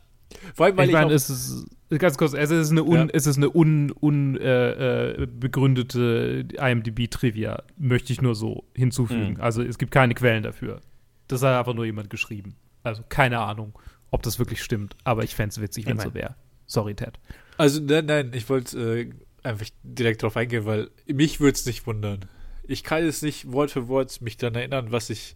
[0.53, 1.67] Vor allem, weil ich ich, meine, es ist
[1.99, 3.07] ganz kurz, es ist eine, un, Ja.
[3.13, 9.33] es ist eine un, un, äh, äh, begründete IMDb-Trivia, möchte ich nur so hinzufügen.
[9.35, 9.41] Mhm.
[9.41, 10.81] Also es gibt keine Quellen dafür.
[11.27, 12.55] Das hat einfach nur jemand geschrieben.
[12.83, 13.77] Also keine Ahnung,
[14.11, 16.35] ob das wirklich stimmt, aber ich fände es witzig, wenn es so wäre.
[16.67, 17.19] Sorry, Ted.
[17.57, 19.09] also nein, nein, ich wollte äh,
[19.43, 22.21] einfach direkt drauf eingehen, weil mich würde es nicht wundern.
[22.67, 25.35] Ich kann es nicht Wort für Wort mich daran erinnern, was ich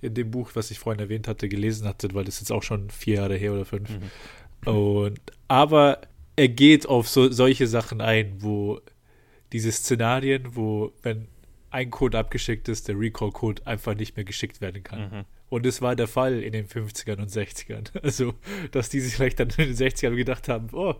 [0.00, 2.90] in dem Buch, was ich vorhin erwähnt hatte, gelesen hatte, weil das jetzt auch schon
[2.90, 3.90] vier Jahre her oder fünf.
[3.90, 4.70] Mhm.
[4.72, 6.00] Und aber
[6.36, 8.80] er geht auf so, solche Sachen ein, wo
[9.52, 11.28] diese Szenarien, wo wenn
[11.70, 15.00] ein Code abgeschickt ist, der Recall-Code einfach nicht mehr geschickt werden kann.
[15.00, 15.24] Mhm.
[15.48, 17.90] Und es war der Fall in den 50ern und 60ern.
[18.02, 18.34] Also,
[18.70, 20.94] dass die sich vielleicht dann in den 60ern gedacht haben, oh,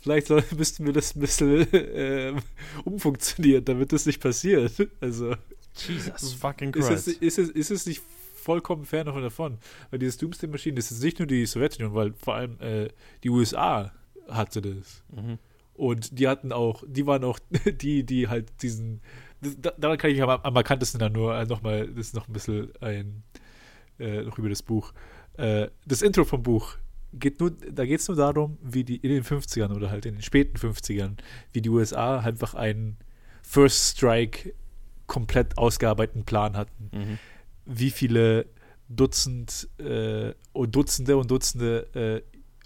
[0.00, 2.38] vielleicht soll, müssten wir das ein bisschen ähm,
[2.84, 4.72] umfunktionieren, damit das nicht passiert.
[5.00, 5.34] Also,
[5.74, 7.08] Jesus fucking ist Christ.
[7.08, 8.02] es, ist, es, ist es nicht
[8.42, 9.58] vollkommen fern davon davon?
[9.90, 12.88] Weil dieses Doomsday-Maschine, das ist nicht nur die Sowjetunion, weil vor allem äh,
[13.24, 13.92] die USA
[14.28, 15.02] hatte das.
[15.10, 15.38] Mhm.
[15.74, 17.38] Und die hatten auch, die waren auch
[17.80, 19.00] die, die halt diesen,
[19.40, 22.28] das, da- daran kann ich am, am markantesten dann nur äh, nochmal, das ist noch
[22.28, 23.22] ein bisschen ein,
[23.98, 24.92] äh, noch über das Buch.
[25.38, 26.76] Äh, das Intro vom Buch
[27.14, 30.14] geht nur, da geht es nur darum, wie die in den 50ern oder halt in
[30.14, 31.16] den späten 50ern,
[31.52, 32.96] wie die USA einfach einen
[33.42, 34.54] First Strike
[35.06, 37.18] komplett ausgearbeiteten Plan hatten Mhm.
[37.66, 38.46] Wie viele
[38.88, 42.22] Dutzend äh, und Dutzende und Dutzende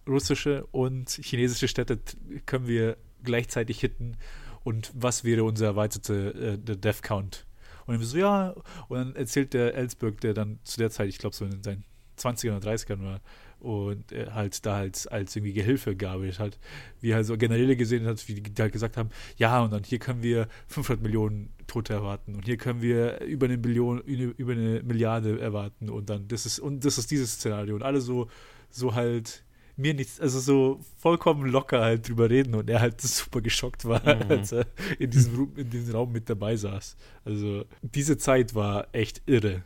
[0.06, 1.98] äh, russische und chinesische Städte
[2.46, 4.16] können wir gleichzeitig hitten?
[4.64, 7.46] Und was wäre unser erweiterte äh, Death Count?
[7.86, 8.54] Und dann so, ja,
[8.88, 11.84] und dann erzählt der Ellsberg, der dann zu der Zeit, ich glaube so in seinen
[12.18, 13.20] 20ern oder 30ern war,
[13.60, 16.58] und er halt da als, als irgendwie Gehilfe gearbeitet hat,
[17.00, 19.98] wie er so Generäle gesehen hat, wie die halt gesagt haben, ja, und dann hier
[19.98, 24.82] können wir 500 Millionen Tote erwarten und hier können wir über eine Billion, über eine
[24.82, 28.28] Milliarde erwarten und dann, das ist, und das ist dieses Szenario und alle so,
[28.70, 29.44] so halt
[29.76, 34.00] mir nichts, also so vollkommen locker halt drüber reden und er halt super geschockt war,
[34.02, 34.30] mhm.
[34.30, 34.66] als er
[34.98, 36.96] in diesem, in diesem Raum mit dabei saß.
[37.24, 39.62] Also diese Zeit war echt irre.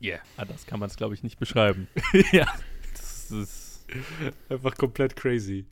[0.00, 0.44] Ja, yeah.
[0.44, 1.88] das kann man es, glaube ich, nicht beschreiben.
[2.32, 2.46] ja.
[2.92, 3.86] Das ist
[4.48, 5.66] einfach komplett crazy.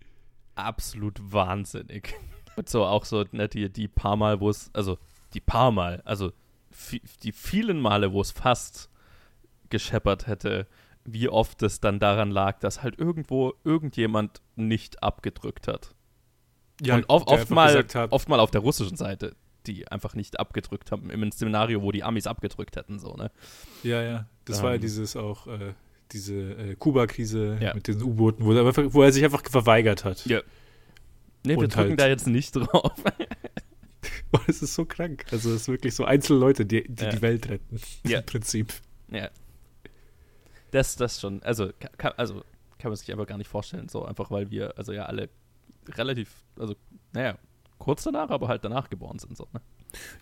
[0.55, 2.15] Absolut wahnsinnig.
[2.57, 4.99] Und so auch so, ne, die, die paar Mal, wo es, also
[5.35, 6.33] die paar Mal, also
[7.23, 8.91] die vielen Male, wo es fast
[9.69, 10.67] gescheppert hätte,
[11.05, 15.95] wie oft es dann daran lag, dass halt irgendwo irgendjemand nicht abgedrückt hat.
[16.81, 19.35] Ja, und oft, oft, mal, oft mal auf der russischen Seite,
[19.67, 23.31] die einfach nicht abgedrückt haben, im Szenario, wo die Amis abgedrückt hätten, so, ne?
[23.83, 24.27] Ja, ja.
[24.45, 24.81] Das ähm, war ja ähm.
[24.83, 25.75] dieses auch, äh,
[26.13, 27.75] diese äh, Kuba-Krise ja.
[27.75, 28.53] mit den U-Booten, wo,
[28.95, 30.25] wo, er sich einfach verweigert hat.
[30.27, 30.41] Ja.
[31.45, 32.93] Nee, wir drücken halt, da jetzt nicht drauf.
[34.47, 35.25] es ist so krank.
[35.31, 37.11] Also es ist wirklich so einzelne Leute, die die, ja.
[37.11, 37.81] die Welt retten.
[38.07, 38.21] Ja.
[38.21, 38.73] Im Prinzip.
[39.11, 39.29] Ja.
[40.71, 41.43] Das, das schon.
[41.43, 42.43] Also kann, also
[42.79, 43.89] kann man sich aber gar nicht vorstellen.
[43.89, 45.29] So einfach, weil wir, also ja alle
[45.89, 46.75] relativ, also
[47.13, 47.37] naja,
[47.79, 49.37] kurz danach, aber halt danach geboren sind.
[49.37, 49.61] So, ne?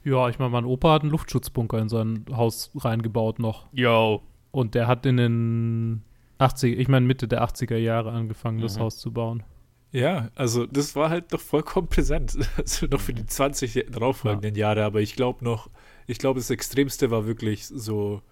[0.05, 3.69] Ja, ich meine, mein Opa hat einen Luftschutzbunker in sein Haus reingebaut noch.
[3.73, 4.23] Yo.
[4.51, 6.03] Und der hat in den
[6.39, 8.63] 80 ich meine Mitte der 80er Jahre angefangen, mhm.
[8.63, 9.43] das Haus zu bauen.
[9.93, 12.39] Ja, also das war halt noch vollkommen präsent.
[12.57, 14.69] Also noch für die 20 darauffolgenden ja.
[14.69, 15.69] Jahre, aber ich glaube noch,
[16.07, 18.23] ich glaube, das Extremste war wirklich so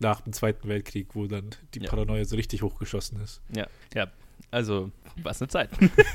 [0.00, 1.90] nach dem Zweiten Weltkrieg, wo dann die ja.
[1.90, 3.42] Paranoia so richtig hochgeschossen ist.
[3.54, 4.06] Ja, ja.
[4.50, 4.90] Also,
[5.22, 5.70] was eine Zeit.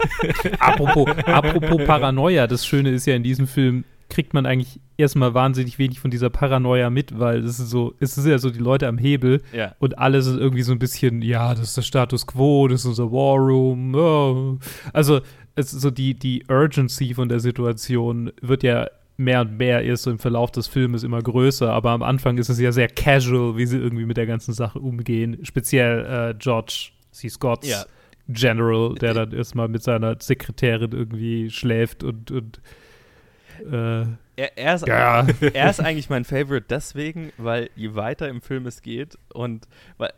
[0.59, 3.83] apropos, apropos Paranoia, das Schöne ist ja in diesem Film,
[4.13, 8.15] kriegt man eigentlich erstmal wahnsinnig wenig von dieser Paranoia mit, weil es ist so, es
[8.15, 9.73] ist ja so die Leute am Hebel ja.
[9.80, 12.86] und alles ist irgendwie so ein bisschen, ja, das ist der Status quo, das ist
[12.86, 13.95] unser War Room.
[13.95, 14.60] Oh.
[14.93, 15.21] Also
[15.56, 20.04] es ist so die, die Urgency von der Situation wird ja mehr und mehr erst
[20.04, 23.58] so im Verlauf des Filmes immer größer, aber am Anfang ist es ja sehr casual,
[23.58, 25.39] wie sie irgendwie mit der ganzen Sache umgehen.
[25.41, 27.30] Speziell äh, George C.
[27.30, 27.84] Scott's ja.
[28.28, 32.62] General, der dann erstmal mit seiner Sekretärin irgendwie schläft und, und
[33.71, 35.28] äh, er, er, ist, ja.
[35.54, 40.12] er ist eigentlich mein Favorite deswegen, weil je weiter im Film es geht und weil,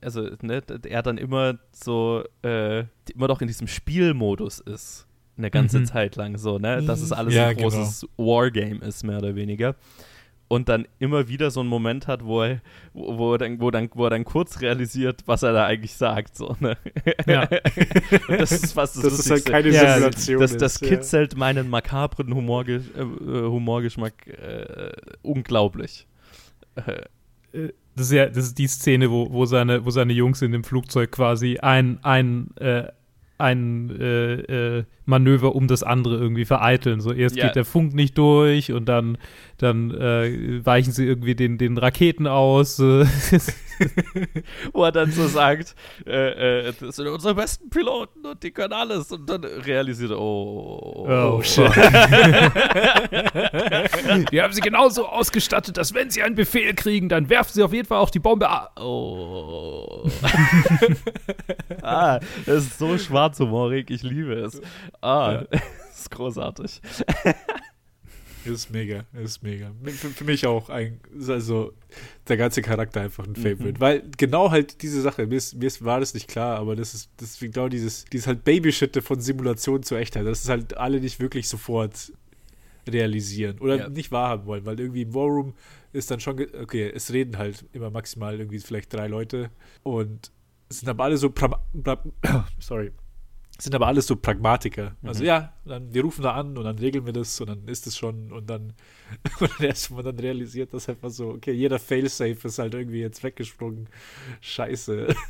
[0.00, 2.84] also ne, er dann immer so äh,
[3.14, 5.06] immer doch in diesem Spielmodus ist
[5.36, 5.86] eine ganze mhm.
[5.86, 8.30] Zeit lang so, ne, dass es alles ja, ein großes genau.
[8.30, 9.74] Wargame ist mehr oder weniger
[10.54, 12.60] und dann immer wieder so einen Moment hat, wo er,
[12.92, 15.94] wo, wo, er dann, wo, dann, wo er dann kurz realisiert, was er da eigentlich
[15.94, 16.36] sagt.
[16.36, 16.76] So, ne?
[17.26, 17.46] Ja.
[18.28, 20.40] das ist fast das, das ist halt keine ja, Simulation.
[20.40, 21.38] Das, das kitzelt ja.
[21.38, 26.06] meinen makabren Humorge äh, Humorgeschmack äh, unglaublich.
[26.76, 30.52] Äh, das ist ja das ist die Szene, wo, wo, seine, wo seine Jungs in
[30.52, 32.88] dem Flugzeug quasi ein, ein äh,
[33.38, 37.00] ein äh, äh, Manöver um das andere irgendwie vereiteln.
[37.00, 37.46] So erst ja.
[37.46, 39.18] geht der Funk nicht durch und dann,
[39.58, 42.78] dann äh, weichen sie irgendwie den, den Raketen aus.
[44.72, 45.74] Wo er dann so sagt,
[46.06, 49.12] äh, äh, das sind unsere besten Piloten und die können alles.
[49.12, 51.64] Und dann realisiert er, oh, oh, oh shit.
[54.30, 57.72] Wir haben sie genauso ausgestattet, dass wenn sie einen Befehl kriegen, dann werfen sie auf
[57.72, 58.78] jeden Fall auch die Bombe ab.
[58.80, 60.08] Oh.
[61.82, 64.60] ah, das ist so schwarzhumorig, ich liebe es.
[65.04, 65.60] Ah, ja.
[65.94, 66.80] ist großartig.
[68.44, 69.72] Ist mega, ist mega.
[69.84, 71.72] Für, für, mich auch ein, also
[72.28, 73.78] der ganze Charakter einfach ein Favorite.
[73.78, 73.80] Mhm.
[73.80, 76.92] Weil genau halt diese Sache, mir, ist, mir ist, war das nicht klar, aber das
[76.92, 80.26] ist, das ist genau dieses, dieses halt Babyshitte von Simulation zur Echtheit.
[80.26, 82.12] Das ist halt alle nicht wirklich sofort
[82.86, 83.88] realisieren oder ja.
[83.88, 85.54] nicht wahrhaben wollen, weil irgendwie im War Room
[85.94, 89.50] ist dann schon, okay, es reden halt immer maximal irgendwie vielleicht drei Leute
[89.84, 90.30] und
[90.68, 91.32] es sind aber alle so,
[92.58, 92.92] sorry,
[93.58, 94.96] sind aber alles so Pragmatiker.
[95.00, 95.08] Mhm.
[95.08, 97.86] Also ja, dann wir rufen da an und dann regeln wir das und dann ist
[97.86, 98.72] es schon und dann
[99.40, 103.22] und erst man dann realisiert, dass einfach so, okay, jeder Failsafe ist halt irgendwie jetzt
[103.22, 103.88] weggesprungen.
[104.40, 105.14] Scheiße.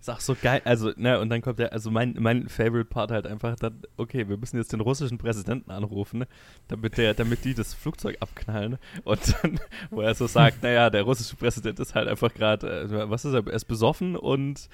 [0.00, 3.10] Ist auch so geil, also, ne, und dann kommt der, also mein, mein Favorite Part
[3.10, 6.28] halt einfach dann, okay, wir müssen jetzt den russischen Präsidenten anrufen, ne,
[6.68, 8.78] damit der, damit die das Flugzeug abknallen.
[9.02, 9.58] Und dann,
[9.90, 13.34] wo er so sagt, naja, der russische Präsident ist halt einfach gerade, äh, was ist
[13.34, 14.68] er, er ist besoffen und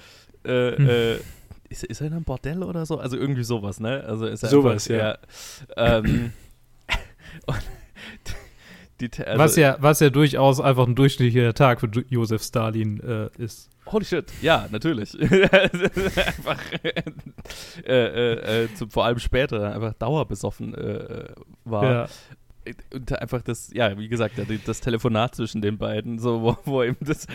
[0.44, 0.88] äh, hm.
[0.90, 1.14] äh,
[1.74, 2.98] ist, ist er in einem Bordell oder so?
[2.98, 4.04] Also irgendwie sowas, ne?
[4.06, 5.18] Also ist er sowas, ja.
[5.76, 6.32] ähm,
[9.00, 13.28] die, also, was, ja, was ja durchaus einfach ein durchschnittlicher Tag für Josef Stalin äh,
[13.42, 13.70] ist.
[13.86, 15.18] Holy shit, ja, natürlich.
[15.20, 17.02] einfach, äh,
[17.86, 21.26] äh, äh, zum, vor allem später einfach dauerbesoffen äh,
[21.64, 21.84] war.
[21.84, 22.08] Ja.
[22.92, 24.34] Und einfach das, ja, wie gesagt,
[24.66, 27.26] das Telefonat zwischen den beiden, so, wo, wo eben das,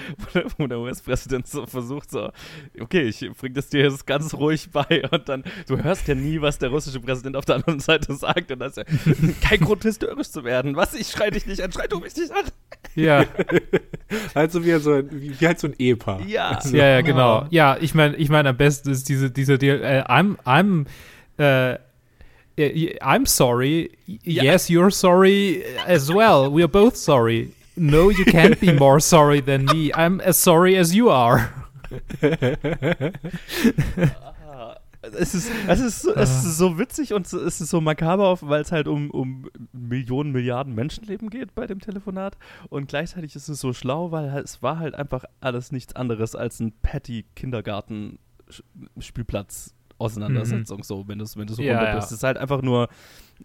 [0.58, 2.32] wo der US-Präsident so versucht, so,
[2.80, 6.42] okay, ich bring das dir jetzt ganz ruhig bei und dann, du hörst ja nie,
[6.42, 9.84] was der russische Präsident auf der anderen Seite sagt und das ist ja kein Grund,
[9.84, 10.76] hysterisch zu werden.
[10.76, 12.46] Was, ich schrei dich nicht an, schrei du mich nicht an.
[12.96, 13.26] Ja.
[14.34, 16.22] also wie, so ein, wie, wie halt so ein Ehepaar.
[16.22, 16.50] Ja.
[16.50, 17.46] Also, ja, ja, genau.
[17.50, 20.86] Ja, ich meine, ich meine, am besten ist diese, dieser Deal, äh, I'm, I'm,
[21.38, 21.80] äh,
[23.02, 23.92] I'm sorry.
[24.06, 24.44] Yeah.
[24.44, 26.52] Yes, you're sorry as well.
[26.52, 27.54] We are both sorry.
[27.76, 29.92] No, you can't be more sorry than me.
[29.94, 31.54] I'm as sorry as you are.
[35.02, 38.62] es ist, es ist, so, es ist so witzig und es ist so makaber, weil
[38.62, 42.38] es halt um, um Millionen, Milliarden Menschenleben geht bei dem Telefonat.
[42.70, 46.60] Und gleichzeitig ist es so schlau, weil es war halt einfach alles nichts anderes als
[46.60, 50.84] ein Patty-Kindergarten-Spielplatz Auseinandersetzung, mhm.
[50.84, 52.08] so, wenn du es wenn du's ja, runter bist.
[52.08, 52.88] Es ist halt einfach nur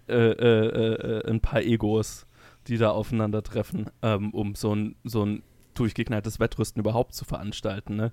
[0.09, 2.27] äh, äh, äh, ein paar Egos,
[2.69, 5.43] die da aufeinandertreffen, ähm, um so ein, so ein
[5.75, 8.13] durchgeknalltes Wettrüsten überhaupt zu veranstalten, ne?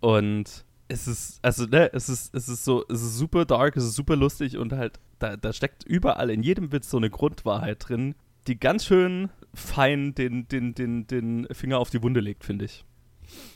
[0.00, 3.84] Und es ist, also, ne, es ist, es ist so, es ist super dark, es
[3.84, 7.88] ist super lustig und halt, da, da steckt überall in jedem Witz so eine Grundwahrheit
[7.88, 8.14] drin,
[8.46, 12.84] die ganz schön fein den, den, den, den Finger auf die Wunde legt, finde ich.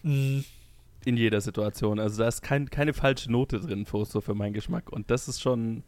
[0.02, 0.44] Mhm
[1.06, 1.98] in jeder Situation.
[1.98, 4.90] Also da ist kein, keine falsche Note drin, so für meinen Geschmack.
[4.90, 5.82] Und das ist schon,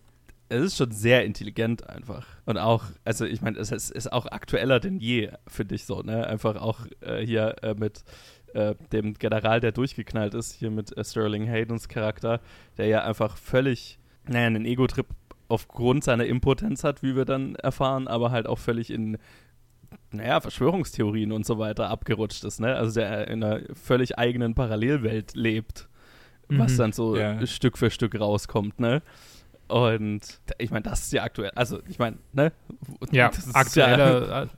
[0.48, 2.26] es ist schon sehr intelligent einfach.
[2.44, 6.02] Und auch, also ich meine, es ist, ist, auch aktueller denn je, finde ich so,
[6.02, 6.26] ne?
[6.26, 8.04] Einfach auch äh, hier äh, mit
[8.52, 12.40] äh, dem General, der durchgeknallt ist, hier mit äh, Sterling Haydens Charakter,
[12.76, 13.98] der ja einfach völlig,
[14.28, 15.06] naja, einen Ego-Trip
[15.48, 19.18] aufgrund seiner Impotenz hat, wie wir dann erfahren, aber halt auch völlig in
[20.10, 22.76] naja, Verschwörungstheorien und so weiter abgerutscht ist, ne?
[22.76, 25.88] Also der in einer völlig eigenen Parallelwelt lebt,
[26.48, 26.58] mhm.
[26.58, 27.44] was dann so ja.
[27.46, 29.02] Stück für Stück rauskommt, ne?
[29.66, 30.20] Und
[30.58, 32.52] ich meine, das ist ja aktuell, also ich meine, ne?
[33.10, 34.28] Ja, aktueller.
[34.28, 34.48] Ja, äh,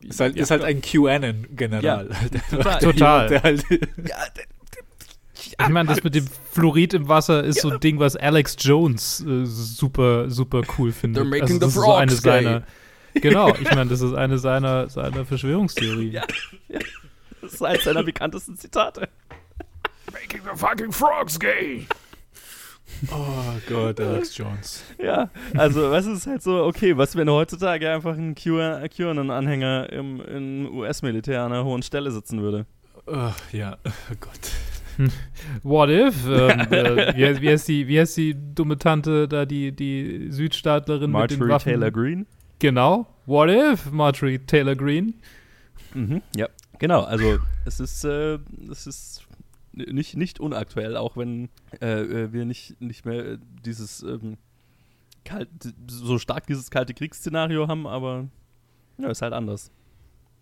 [0.06, 2.08] ist, halt, ja, ist halt ein QAnon-General.
[2.10, 2.78] Ja, total.
[2.80, 3.28] total.
[3.28, 4.44] Der halt ja, der,
[5.44, 7.62] ich meine, das mit dem Fluorid im Wasser ist ja.
[7.62, 11.24] so ein Ding, was Alex Jones äh, super, super cool findet.
[11.24, 12.62] They're making also, das the ist so eine seiner,
[13.14, 16.12] Genau, ich meine, das ist eine seiner, seiner Verschwörungstheorien.
[16.12, 16.22] Ja,
[17.40, 19.08] das ist eines seiner bekanntesten Zitate.
[20.12, 21.86] Making the fucking frogs gay.
[23.10, 24.84] Oh Gott, Alex Jones.
[25.02, 30.74] Ja, also was ist halt so, okay, was wenn heutzutage einfach ein QAnon-Anhänger im, im
[30.74, 32.66] US-Militär an einer hohen Stelle sitzen würde?
[33.06, 35.08] Oh, ja, oh Gott.
[35.62, 36.26] What if?
[36.26, 41.10] Ähm, äh, wie, wie, heißt die, wie heißt die dumme Tante da, die, die Südstaatlerin
[41.10, 41.72] Marjorie mit den Waffen?
[41.72, 42.26] Taylor Green?
[42.62, 43.08] Genau.
[43.26, 45.14] What if Marjorie Taylor Green?
[45.94, 46.48] Mhm, ja,
[46.78, 47.02] genau.
[47.02, 48.38] Also es ist, äh,
[48.70, 49.26] es ist
[49.72, 51.48] nicht, nicht unaktuell, auch wenn
[51.80, 54.36] äh, äh wir nicht, nicht mehr dieses ähm,
[55.24, 55.48] kalt,
[55.88, 58.28] so stark dieses kalte Kriegsszenario haben, aber
[58.96, 59.72] ja, ist halt anders.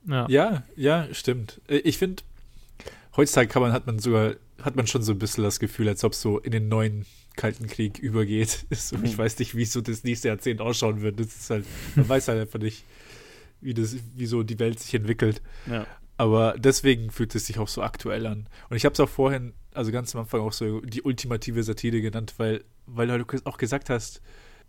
[0.06, 1.62] Ja, ja, ja stimmt.
[1.68, 2.22] Äh, ich finde,
[3.16, 6.04] heutzutage kann man, hat man sogar, hat man schon so ein bisschen das Gefühl, als
[6.04, 7.06] ob es so in den neuen
[7.40, 8.66] Kalten Krieg übergeht.
[8.74, 9.18] So, ich mhm.
[9.18, 11.18] weiß nicht, wie so das nächste Jahrzehnt ausschauen wird.
[11.18, 11.64] Das ist halt,
[11.96, 12.85] man weiß halt einfach nicht,
[13.61, 15.40] wie, das, wie so die Welt sich entwickelt.
[15.66, 15.87] Ja.
[16.16, 18.46] Aber deswegen fühlt es sich auch so aktuell an.
[18.68, 22.03] Und ich habe es auch vorhin, also ganz am Anfang auch so die ultimative Satire
[22.03, 24.20] genannt, weil, weil du auch gesagt hast,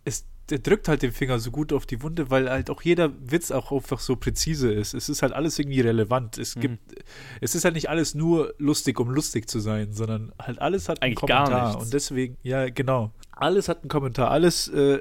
[0.04, 3.12] es der drückt halt den Finger so gut auf die Wunde, weil halt auch jeder
[3.20, 4.92] Witz auch einfach so präzise ist.
[4.92, 6.36] Es ist halt alles irgendwie relevant.
[6.36, 6.60] Es mhm.
[6.60, 7.04] gibt,
[7.40, 11.02] es ist halt nicht alles nur lustig, um lustig zu sein, sondern halt alles hat
[11.02, 11.80] Eigentlich einen Kommentar.
[11.80, 13.12] Und deswegen, ja, genau.
[13.30, 14.30] Alles hat einen Kommentar.
[14.30, 15.00] Alles äh,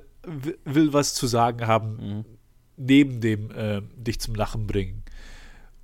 [0.65, 2.25] will was zu sagen haben, mhm.
[2.77, 5.03] neben dem äh, dich zum Lachen bringen.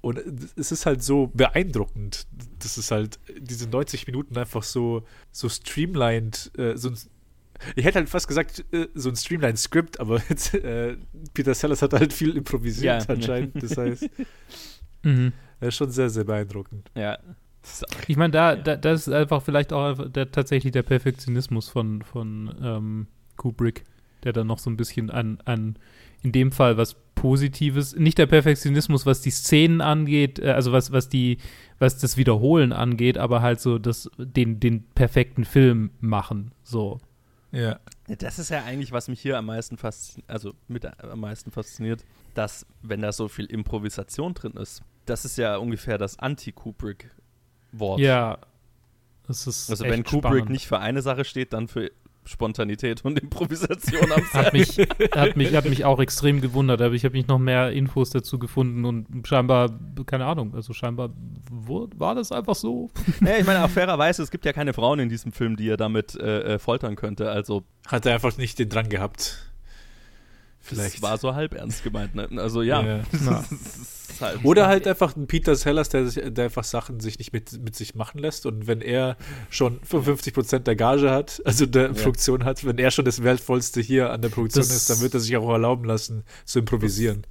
[0.02, 0.22] Und
[0.56, 2.28] es ist halt so beeindruckend.
[2.60, 6.98] Das ist halt diese 90 Minuten einfach so, so streamlined, äh, so ein
[7.76, 10.98] ich hätte halt fast gesagt, äh, so ein Streamline-Skript, aber jetzt, äh,
[11.34, 13.14] Peter Sellers hat halt viel improvisiert ja.
[13.14, 13.62] anscheinend.
[13.62, 14.10] Das heißt,
[15.04, 15.34] mhm.
[15.60, 16.92] das ist schon sehr, sehr beeindruckend.
[16.96, 17.18] Ja.
[18.08, 22.56] Ich meine, da, da, das ist einfach vielleicht auch der, tatsächlich der Perfektionismus von, von
[22.62, 23.84] ähm, Kubrick,
[24.24, 25.78] der dann noch so ein bisschen an, an,
[26.24, 30.92] in dem Fall was Positives, nicht der Perfektionismus, was die Szenen angeht, äh, also was,
[30.92, 31.40] was die,
[31.80, 37.00] was das Wiederholen angeht, aber halt so das, den, den perfekten Film machen, so.
[37.52, 37.80] Ja.
[38.08, 42.04] Das ist ja eigentlich, was mich hier am meisten fasziniert, also mit am meisten fasziniert,
[42.34, 48.00] dass, wenn da so viel Improvisation drin ist, das ist ja ungefähr das Anti-Kubrick-Wort.
[48.00, 48.40] Ja.
[49.28, 50.50] Das ist also wenn Kubrick spannend.
[50.50, 51.92] nicht für eine Sache steht, dann für
[52.28, 54.78] Spontanität und Improvisation am hat mich,
[55.16, 58.38] hat mich Hat mich auch extrem gewundert, aber ich habe nicht noch mehr Infos dazu
[58.38, 59.72] gefunden und scheinbar,
[60.06, 61.10] keine Ahnung, also scheinbar
[61.50, 62.92] war das einfach so.
[63.22, 65.78] Ja, ich meine, auch fairerweise, es gibt ja keine Frauen in diesem Film, die er
[65.78, 67.64] damit äh, äh foltern könnte, also.
[67.88, 69.52] Hat er einfach nicht den dran gehabt.
[70.60, 70.96] Vielleicht.
[70.96, 72.28] Das war so halb ernst gemeint, ne?
[72.36, 72.84] Also ja.
[72.84, 73.04] Ja.
[74.20, 77.18] Das ist halt- Oder halt einfach ein Peter Sellers, der, sich, der einfach Sachen sich
[77.20, 78.46] nicht mit, mit sich machen lässt.
[78.46, 79.18] Und wenn er
[79.50, 84.12] schon 55% der Gage hat, also der Produktion hat, wenn er schon das Wertvollste hier
[84.12, 87.24] an der Produktion Das- ist, dann wird er sich auch erlauben lassen, zu improvisieren.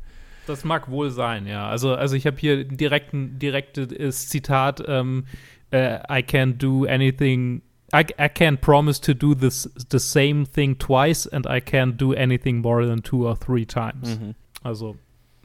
[0.47, 1.69] Das mag wohl sein, ja.
[1.69, 5.25] Also, also ich habe hier direkt ein direktes Zitat: ähm,
[5.73, 7.63] äh, I can't do anything.
[7.93, 12.13] I, I can't promise to do this the same thing twice, and I can't do
[12.13, 14.21] anything more than two or three times.
[14.21, 14.35] Mhm.
[14.63, 14.97] Also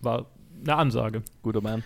[0.04, 0.28] war
[0.62, 1.24] eine Ansage.
[1.42, 1.84] Guter Mann.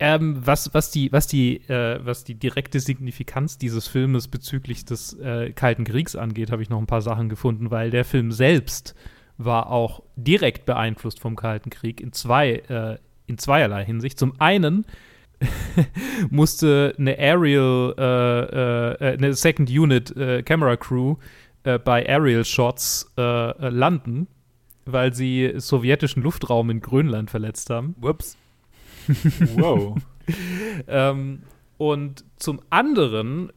[0.00, 5.18] Ähm, was, was, die, was, die, äh, was die direkte Signifikanz dieses Filmes bezüglich des
[5.18, 8.94] äh, Kalten Kriegs angeht, habe ich noch ein paar Sachen gefunden, weil der Film selbst
[9.38, 14.18] war auch direkt beeinflusst vom Kalten Krieg in zwei, äh, in zweierlei Hinsicht.
[14.18, 14.86] Zum einen
[16.30, 21.16] musste eine Aerial, äh, äh, eine Second Unit äh, Camera Crew
[21.64, 24.28] äh, bei Aerial Shots äh, äh, landen,
[24.92, 27.94] weil sie sowjetischen Luftraum in Grönland verletzt haben.
[28.00, 28.36] Whoops.
[29.56, 29.96] Wow.
[30.86, 31.42] Ähm,
[31.78, 33.50] und zum anderen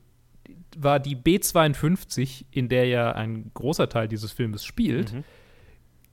[0.77, 5.23] war die B-52, in der ja ein großer Teil dieses Filmes spielt, Mhm.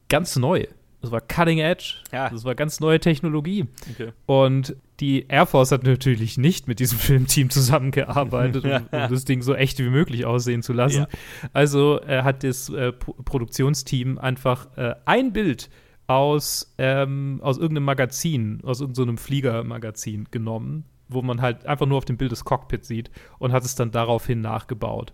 [0.09, 0.66] ganz neu.
[1.01, 1.95] Das war Cutting Edge.
[2.11, 2.29] Ja.
[2.29, 3.66] Das war ganz neue Technologie.
[3.93, 4.12] Okay.
[4.27, 8.71] Und die Air Force hat natürlich nicht mit diesem Filmteam zusammengearbeitet, um,
[9.01, 11.03] um das Ding so echt wie möglich aussehen zu lassen.
[11.03, 11.09] Ja.
[11.53, 15.71] Also äh, hat das äh, Pro Produktionsteam einfach äh, ein Bild
[16.07, 22.05] aus, ähm, aus irgendeinem Magazin, aus irgendeinem Fliegermagazin genommen, wo man halt einfach nur auf
[22.05, 25.13] dem Bild das Cockpit sieht und hat es dann daraufhin nachgebaut.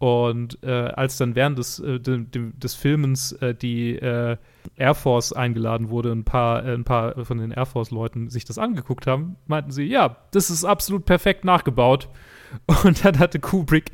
[0.00, 4.38] Und äh, als dann während des, äh, dem, dem, des Filmens äh, die äh,
[4.74, 8.56] Air Force eingeladen wurde, ein paar, äh, ein paar von den Air Force-Leuten sich das
[8.56, 12.08] angeguckt haben, meinten sie, ja, das ist absolut perfekt nachgebaut.
[12.84, 13.92] Und dann hatte Kubrick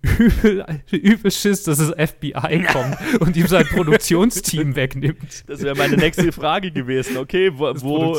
[0.00, 5.44] übel, übel Schiss, dass das FBI kommt und ihm sein Produktionsteam wegnimmt.
[5.46, 7.18] Das wäre meine nächste Frage gewesen.
[7.18, 8.18] Okay, wo, wo,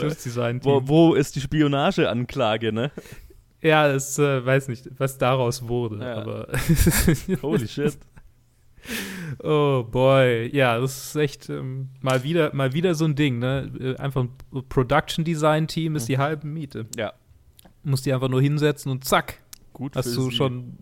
[0.88, 2.92] wo ist die Spionageanklage, ne?
[3.64, 6.16] Ja, es äh, weiß nicht, was daraus wurde, Ja.
[6.18, 6.48] aber
[7.42, 7.98] Holy shit.
[9.42, 13.72] Oh boy, ja, das ist echt ähm, mal wieder, mal wieder so ein Ding, ne?
[13.80, 16.86] Äh, Einfach ein Production Design Team ist die halbe Miete.
[16.98, 17.14] Ja,
[17.84, 19.40] Musst die einfach nur hinsetzen und zack,
[19.74, 20.32] gut hast du sie.
[20.32, 20.78] schon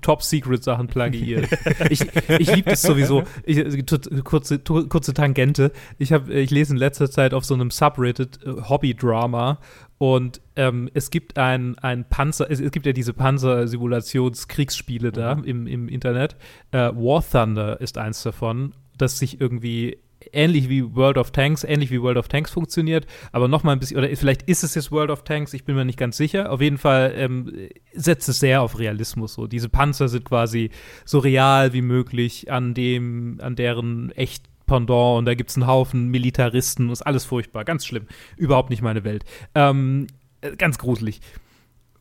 [0.00, 1.46] Top Secret Sachen plagiiert.
[1.90, 2.00] ich
[2.38, 3.24] ich liebe das sowieso.
[3.44, 3.82] Ich, äh,
[4.22, 5.72] kurze, kurze Tangente.
[5.98, 9.58] Ich habe, ich lese in letzter Zeit auf so einem Subreddit äh, Hobby Drama
[10.02, 15.68] und ähm, es gibt ein, ein Panzer, es, es gibt ja diese Panzer-Simulations-Kriegsspiele da im,
[15.68, 16.34] im Internet.
[16.72, 19.98] Äh, War Thunder ist eins davon, das sich irgendwie
[20.32, 23.78] ähnlich wie World of Tanks, ähnlich wie World of Tanks funktioniert, aber noch mal ein
[23.78, 26.50] bisschen, oder vielleicht ist es jetzt World of Tanks, ich bin mir nicht ganz sicher.
[26.50, 29.34] Auf jeden Fall ähm, setzt es sehr auf Realismus.
[29.34, 30.70] So diese Panzer sind quasi
[31.04, 35.66] so real wie möglich an dem, an deren echt Pendant und da gibt es einen
[35.66, 38.06] Haufen Militaristen, ist alles furchtbar, ganz schlimm,
[38.36, 40.06] überhaupt nicht meine Welt, ähm,
[40.40, 41.20] äh, ganz gruselig.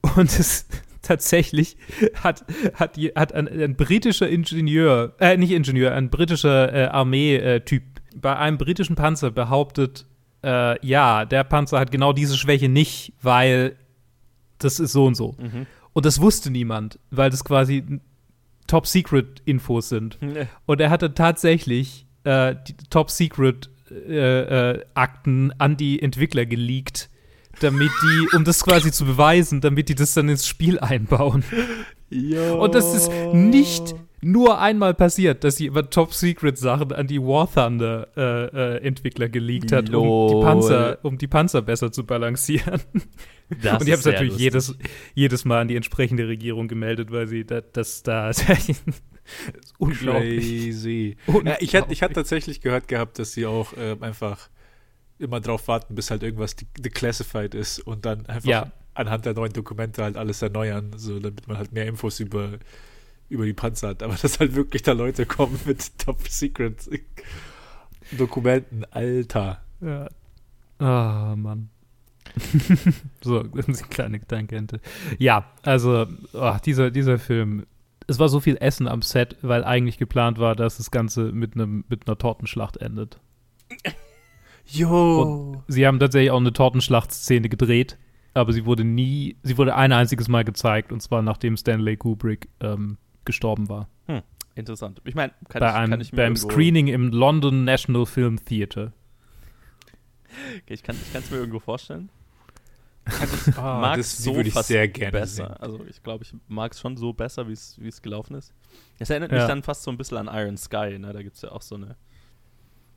[0.15, 0.67] Und es
[1.03, 1.77] tatsächlich
[2.23, 2.43] hat,
[2.73, 7.83] hat, hat ein, ein britischer Ingenieur, äh, nicht Ingenieur, ein britischer äh, Armee-Typ
[8.15, 10.05] bei einem britischen Panzer behauptet,
[10.43, 13.75] äh, ja, der Panzer hat genau diese Schwäche nicht, weil
[14.57, 15.35] das ist so und so.
[15.39, 15.67] Mhm.
[15.93, 17.83] Und das wusste niemand, weil das quasi
[18.67, 20.17] Top-Secret-Infos sind.
[20.65, 22.55] Und er hatte tatsächlich äh,
[22.89, 27.09] Top-Secret-Akten an die Entwickler geleakt,
[27.59, 31.43] damit die, um das quasi zu beweisen, damit die das dann ins Spiel einbauen.
[32.59, 39.71] Und das ist nicht nur einmal passiert, dass jemand Top-Secret-Sachen an die War Thunder-Entwickler geleakt
[39.71, 40.45] hat, um die.
[40.45, 42.81] Panzer, um die Panzer besser zu balancieren.
[43.61, 44.43] Das Und die haben es natürlich lustig.
[44.43, 44.77] jedes,
[45.13, 48.31] jedes Mal an die entsprechende Regierung gemeldet, weil sie da, das da.
[49.77, 50.45] unglaublich.
[50.65, 51.17] Crazy.
[51.27, 51.53] Unglaublich.
[51.53, 54.49] Ja, ich hatte ich tatsächlich gehört gehabt, dass sie auch äh, einfach
[55.19, 58.71] immer drauf warten, bis halt irgendwas de- declassified ist und dann einfach Ja.
[58.93, 62.53] anhand der neuen Dokumente halt alles erneuern, so damit man halt mehr Infos über,
[63.29, 64.03] über die Panzer hat.
[64.03, 66.89] Aber dass halt wirklich da Leute kommen mit Top Secret
[68.17, 69.63] Dokumenten, Alter.
[69.79, 70.09] Ja.
[70.79, 71.69] Ah, Mann.
[73.21, 73.43] so,
[73.89, 74.79] kleine Gedankente.
[75.19, 77.65] Ja, also, oh, dieser, dieser Film.
[78.11, 81.55] Es war so viel Essen am Set, weil eigentlich geplant war, dass das Ganze mit,
[81.55, 83.19] einem, mit einer Tortenschlacht endet.
[84.67, 85.63] Jo.
[85.67, 87.97] Sie haben tatsächlich auch eine Tortenschlachtszene gedreht,
[88.33, 92.47] aber sie wurde nie, sie wurde ein einziges Mal gezeigt, und zwar nachdem Stanley Kubrick
[92.61, 93.89] ähm, gestorben war.
[94.55, 95.01] Interessant.
[95.05, 98.05] Ich meine, kann, bei ich, einem, kann ich mir beim irgendwo, Screening im London National
[98.05, 98.93] Film Theatre.
[100.63, 102.09] Okay, ich kann es mir irgendwo vorstellen.
[103.57, 105.47] Ah, mag das so ich fast sehr gerne besser.
[105.47, 105.57] sehen.
[105.59, 108.53] Also ich glaube, ich mag es schon so besser, wie es gelaufen ist.
[108.99, 109.47] Es erinnert mich Ja.
[109.47, 111.11] dann fast so ein bisschen an Iron Sky, ne?
[111.11, 111.95] Da gibt es ja auch so eine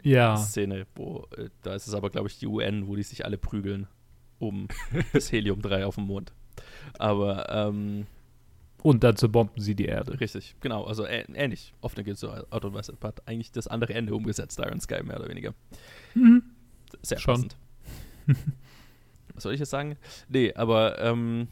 [0.02, 0.36] Ja.
[0.36, 3.38] Szene, wo, äh, da ist es aber, glaube ich, die UN, wo die sich alle
[3.38, 3.86] prügeln
[4.38, 4.68] um
[5.14, 6.32] das Helium-3 auf dem Mond.
[6.98, 8.06] Aber, ähm,
[8.82, 10.20] Und dann zerbomben sie die Erde.
[10.20, 11.72] richtig, genau, also ähnlich.
[11.80, 12.94] Auf eine gewisse Art und Weise.
[13.02, 15.54] Hat eigentlich das andere Ende umgesetzt, Iron Sky, mehr oder weniger.
[16.14, 16.42] Mhm.
[17.00, 17.34] Sehr Schon.
[17.34, 17.56] passend.
[19.34, 19.96] Was soll ich jetzt sagen?
[20.28, 21.48] Nee, aber, ähm,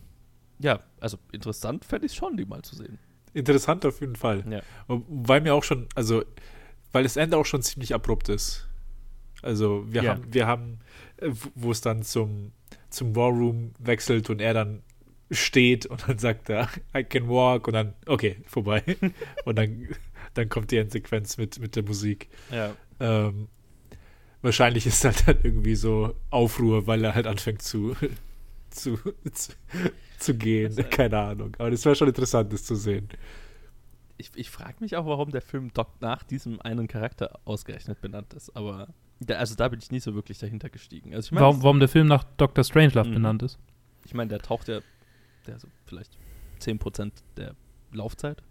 [0.59, 2.99] ja, also interessant fände ich schon, die mal zu sehen.
[3.35, 4.45] Interessant auf jeden Fall.
[4.49, 4.61] Ja.
[4.87, 6.23] Weil mir auch schon, also,
[6.93, 8.69] weil das Ende auch schon ziemlich abrupt ist.
[9.43, 10.11] Also, wir Ja.
[10.13, 10.79] haben, wir haben,
[11.21, 12.53] wo- wo es dann zum,
[12.91, 14.83] zum War Room wechselt und er dann
[15.31, 18.83] steht und dann sagt er, I can walk und dann, okay, vorbei.
[19.45, 19.89] und dann,
[20.35, 22.29] dann kommt die Endsequenz mit, mit der Musik.
[22.51, 22.77] Ja.
[23.01, 23.49] Ähm,
[24.43, 27.97] wahrscheinlich ist halt dann irgendwie so Aufruhr, weil er halt anfängt zu,
[28.71, 28.99] zu,
[29.33, 29.53] zu,
[30.19, 30.77] zu gehen.
[30.77, 31.55] Äh, Keine Ahnung.
[31.59, 33.09] Aber das wäre schon interessant, das zu sehen.
[34.19, 38.35] Ich, ich frage mich auch, warum der Film Doc nach diesem einen Charakter ausgerechnet benannt
[38.35, 38.89] ist, aber
[39.21, 41.15] da, also da bin ich nie so wirklich dahinter gestiegen.
[41.15, 42.63] Also ich meine, Warum, warum der Film nach Dr.
[42.65, 43.15] Strangelove Mhm.
[43.15, 43.59] benannt ist.
[44.05, 44.81] ich mein, der taucht ja,
[45.47, 46.19] der so vielleicht
[46.61, 47.55] 10% der
[47.93, 48.43] Laufzeit,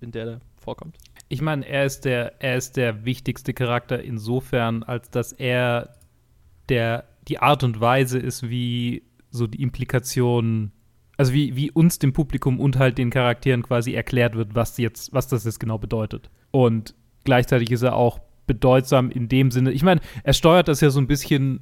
[0.00, 0.96] in der der vorkommt.
[1.32, 5.94] Ich meine, er ist der, er ist der wichtigste Charakter insofern, als dass er
[6.68, 10.72] der die Art und Weise ist, wie so die Implikation,
[11.16, 15.12] also wie, wie uns dem Publikum und halt den Charakteren quasi erklärt wird, was jetzt,
[15.12, 16.30] was das jetzt genau bedeutet.
[16.50, 19.70] Und gleichzeitig ist er auch bedeutsam in dem Sinne.
[19.70, 21.60] Ich meine, er steuert das ja so ein bisschen.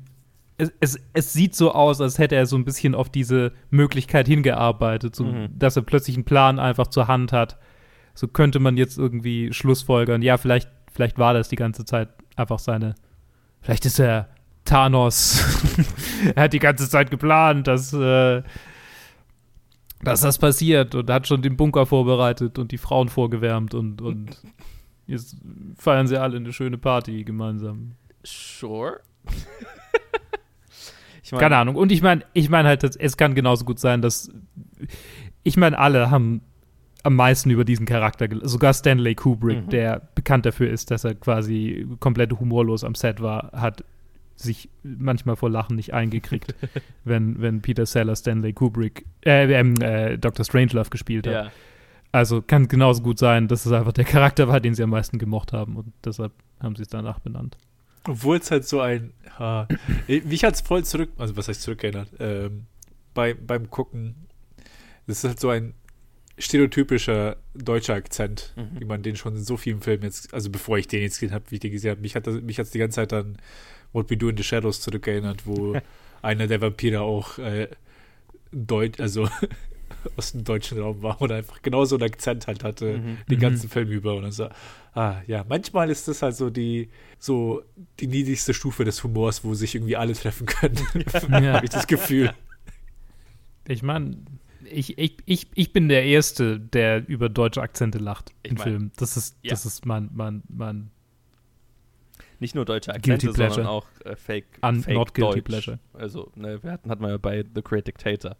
[0.56, 4.26] Es, es, es sieht so aus, als hätte er so ein bisschen auf diese Möglichkeit
[4.26, 5.48] hingearbeitet, so, Mhm.
[5.58, 7.58] dass er plötzlich einen Plan einfach zur Hand hat.
[8.18, 10.22] So könnte man jetzt irgendwie schlussfolgern.
[10.22, 12.96] Ja, vielleicht, vielleicht war das die ganze Zeit einfach seine.
[13.60, 14.28] Vielleicht ist er
[14.64, 15.40] Thanos.
[16.34, 18.42] er hat die ganze Zeit geplant, dass, äh,
[20.02, 24.36] dass das passiert und hat schon den Bunker vorbereitet und die Frauen vorgewärmt und, und
[25.06, 25.36] jetzt
[25.76, 27.92] feiern sie alle eine schöne Party gemeinsam.
[28.24, 28.98] Sure.
[31.22, 31.76] ich mein, Keine Ahnung.
[31.76, 34.28] Und ich meine, ich meine halt, es kann genauso gut sein, dass
[35.44, 36.42] ich meine, alle haben
[37.05, 39.70] am meisten über diesen Charakter, sogar Stanley Kubrick, Mhm.
[39.70, 43.84] der bekannt dafür ist, dass er quasi komplett humorlos am Set war, hat
[44.36, 46.55] sich manchmal vor Lachen nicht eingekriegt,
[47.05, 50.44] wenn, wenn Peter Sellers Stanley Kubrick, äh, ähm, äh, Dr.
[50.44, 51.32] Strangelove gespielt hat.
[51.32, 51.53] Ja,
[52.12, 55.18] Also kann genauso gut sein, dass es einfach der Charakter war, den sie am meisten
[55.18, 57.57] gemocht haben und deshalb haben sie es danach benannt.
[58.07, 59.12] Obwohl es halt so ein.
[59.38, 59.68] Ha,
[60.07, 61.11] mich hat es voll zurück.
[61.18, 62.09] Also, was heißt zurückerinnert?
[62.20, 62.64] Ähm,
[63.12, 64.14] bei, beim Gucken.
[65.07, 65.74] Das ist halt so ein
[66.39, 68.80] stereotypischer deutscher Akzent, Mhm.
[68.80, 70.32] wie man den schon in so vielen Filmen jetzt.
[70.34, 72.41] Also, bevor ich den jetzt gesehen habe, wie ich den gesehen habe, mich hat das,
[72.41, 73.36] mich hat's die ganze Zeit an
[73.93, 75.76] What We Do in the Shadows zurückerinnert, wo
[76.22, 77.68] einer der Vampire auch äh,
[78.53, 79.28] Deut also
[80.16, 83.18] aus dem deutschen Raum war und einfach genauso einen Akzent halt hatte Mhm.
[83.30, 83.41] den Mhm.
[83.43, 84.49] ganzen Film über und dann so,
[84.95, 87.62] ah ja, manchmal ist das halt so die so
[88.01, 90.76] die niedrigste Stufe des Humors, wo sich irgendwie alle treffen können,
[91.43, 91.55] Ja.
[91.55, 92.32] habe ich das Gefühl.
[93.66, 94.16] Ich meine,
[94.70, 98.64] ich, ich, ich, ich bin der Erste, der über deutsche Akzente lacht Ich im mein,
[98.64, 98.90] Film.
[98.96, 99.50] Das ist, ja.
[99.50, 100.90] das ist mein, mein, mein
[102.40, 105.44] nicht nur deutsche Akzente, sondern auch äh, Fake, Un- Fake not guilty Deutsch.
[105.44, 105.78] pleasure.
[105.92, 108.36] Also, ne, wir hatten, hatten wir ja bei The Great Dictator.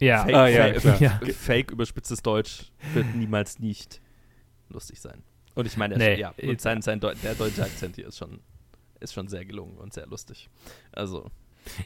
[0.00, 1.00] Ja, Fake, Ah, ja, fake.
[1.00, 1.20] Ja.
[1.34, 4.00] fake überspitztes Deutsch wird niemals nicht
[4.68, 5.22] lustig sein.
[5.54, 8.18] Und ich meine, Nee, ja, äh, und sein, sein Deu der deutsche Akzent hier ist
[8.18, 8.38] schon,
[9.00, 10.48] ist schon sehr gelungen und sehr lustig.
[10.92, 11.30] Also,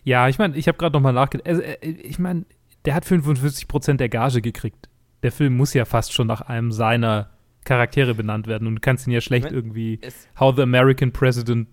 [0.05, 1.47] ja, ich meine, ich habe gerade noch mal nachgedacht.
[1.49, 2.45] Also, äh, ich meine,
[2.85, 4.89] der hat 45% der Gage gekriegt.
[5.23, 7.31] Der Film muss ja fast schon nach einem seiner
[7.65, 10.01] Charaktere benannt werden und du kannst ihn ja schlecht Ich irgendwie
[10.39, 11.69] How the American President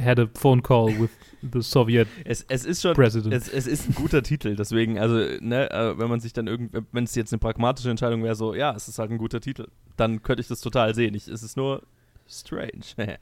[0.00, 1.10] had a phone call with
[1.42, 3.34] the Soviet es, es ist schon, President.
[3.34, 6.80] es, es ist ein guter Titel, deswegen, also, ne, äh, wenn man sich dann irgendwie,
[6.92, 9.68] wenn es jetzt eine pragmatische Entscheidung wäre, so, ja, es ist halt ein guter Titel,
[9.96, 11.14] dann könnte ich das total sehen.
[11.14, 11.82] Ich, es ist nur
[12.28, 12.82] strange.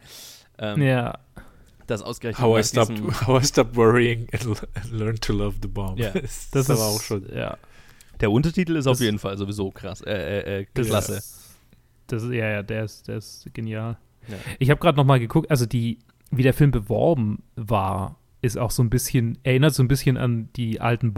[0.59, 1.19] ähm, ja,
[1.91, 2.93] Das ausgerechnet How I stopped,
[3.27, 5.99] how I stopped worrying and, and learned to love the bomb.
[5.99, 7.27] Ja, das, das ist aber auch schon.
[7.35, 7.59] Ja,
[8.21, 11.17] Der Untertitel ist auf Das- jeden Fall sowieso krass, äh, äh, äh, klasse.
[11.17, 11.41] Ist,
[12.07, 13.99] das ist, ja, ja, der ist, der ist genial.
[14.29, 14.37] Ja.
[14.59, 15.99] Ich habe gerade noch mal geguckt, also die,
[16.31, 20.49] wie der Film beworben war, ist auch so ein bisschen, erinnert so ein bisschen an
[20.57, 21.13] die alten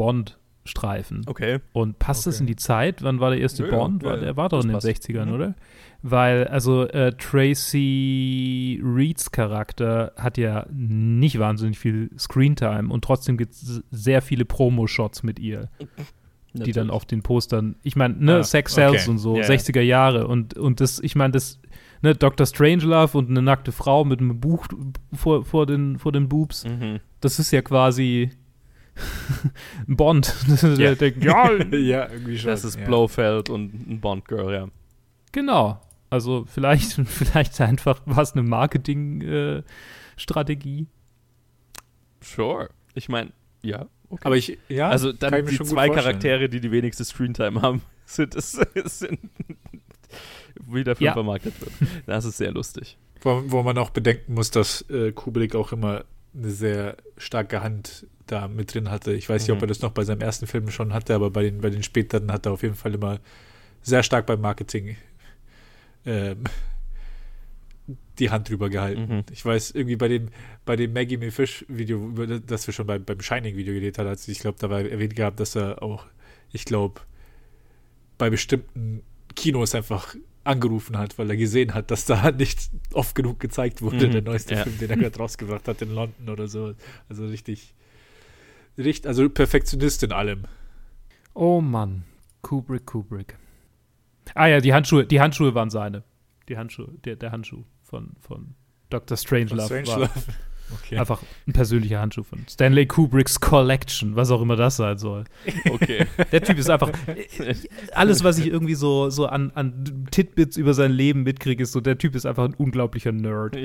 [0.64, 1.22] Bond-Streifen.
[1.26, 1.58] Okay.
[1.72, 2.42] Und passt das Okay.
[2.42, 3.02] in die Zeit?
[3.02, 4.02] Wann war der erste Ja, Bond?
[4.02, 4.24] ja, War, ja.
[4.24, 4.86] der war doch Das in den passt.
[4.86, 5.32] 60ern, Mhm.
[5.34, 5.54] oder?
[6.02, 13.52] Weil, also äh, Tracy Reeds Charakter hat ja nicht wahnsinnig viel Screentime und trotzdem gibt
[13.52, 15.68] es sehr viele Promo-Shots mit ihr,
[16.54, 19.10] die dann auf den Postern, ich meine, ne, Ah, Sex Sells okay.
[19.10, 19.44] und so, ja.
[19.44, 21.60] 60er Jahre und, und das, ich meine, das,
[22.02, 22.46] ne, Dr.
[22.46, 24.66] Strangelove und eine nackte Frau mit einem Buch
[25.14, 26.98] vor, vor, den, vor den Boobs, Mhm.
[27.20, 28.30] das ist ja quasi
[29.88, 30.34] ein Bond.
[30.62, 30.94] Der Ja.
[30.94, 32.50] denkt, ja, ja, irgendwie schon.
[32.50, 32.84] Das ist ja.
[32.84, 34.68] Blofeld und ein Bond-Girl, ja.
[35.32, 35.80] Genau.
[36.11, 40.86] Also vielleicht, vielleicht einfach war es eine Marketing-Strategie.
[42.20, 42.68] Sure.
[42.94, 43.32] Ich meine,
[43.62, 43.86] ja.
[44.11, 44.20] Okay.
[44.24, 45.88] Aber ich, ja, also dann kann ich mir die zwei.
[45.88, 49.18] Charaktere, die die wenigste Screentime haben, sind, es, sind
[50.66, 51.12] wie der Film Ja.
[51.14, 51.72] vermarktet wird.
[52.07, 52.98] Das ist sehr lustig.
[53.22, 58.06] Wo, wo man auch bedenken muss, dass äh, Kubrick auch immer eine sehr starke Hand
[58.26, 59.12] da mit drin hatte.
[59.12, 59.64] Ich weiß nicht, ob Mhm.
[59.64, 62.32] er das noch bei seinem ersten Film schon hatte, aber bei den, bei den späteren
[62.32, 63.20] hat er auf jeden Fall immer
[63.82, 64.96] sehr stark beim Marketing
[66.06, 66.44] ähm,
[68.18, 69.16] die Hand drüber gehalten.
[69.16, 69.24] Mhm.
[69.32, 70.28] Ich weiß, irgendwie bei dem,
[70.64, 72.10] bei dem Maggie Me Fish Video,
[72.46, 75.16] das- wir schon beim, beim Shining Video geredet haben, also ich glaube, da war erwähnt
[75.16, 76.06] gehabt, dass er auch,
[76.52, 77.00] ich glaube,
[78.18, 79.02] bei bestimmten
[79.34, 80.14] Kinos einfach
[80.45, 84.22] angerufen hat, weil er gesehen hat, dass da nicht oft genug gezeigt wurde, Mhm, der
[84.22, 84.62] neueste ja.
[84.64, 86.74] Film, den er gerade rausgebracht hat in London oder so.
[87.09, 87.74] Also richtig,
[88.78, 90.45] richtig, also Perfektionist in allem.
[91.34, 92.05] Oh Mann.
[92.43, 93.36] Kubrick, Kubrick.
[94.34, 96.03] Ah ja, die Handschuhe, die Handschuhe waren seine.
[96.49, 98.55] Die Handschuhe, der, der Handschuh von, von
[98.90, 99.16] Dr.
[99.16, 99.59] Strangelove.
[99.59, 100.11] war Strangelove.
[100.80, 100.98] Okay.
[100.98, 105.24] Einfach ein persönlicher Handschuh von Stanley Kubricks Collection, was auch immer das sein soll.
[105.68, 106.06] Okay.
[106.32, 106.90] Der Typ ist einfach.
[107.92, 111.80] Alles, was ich irgendwie so, so an, an Titbits über sein Leben mitkriege, ist so,
[111.80, 113.56] der Typ ist einfach ein unglaublicher Nerd.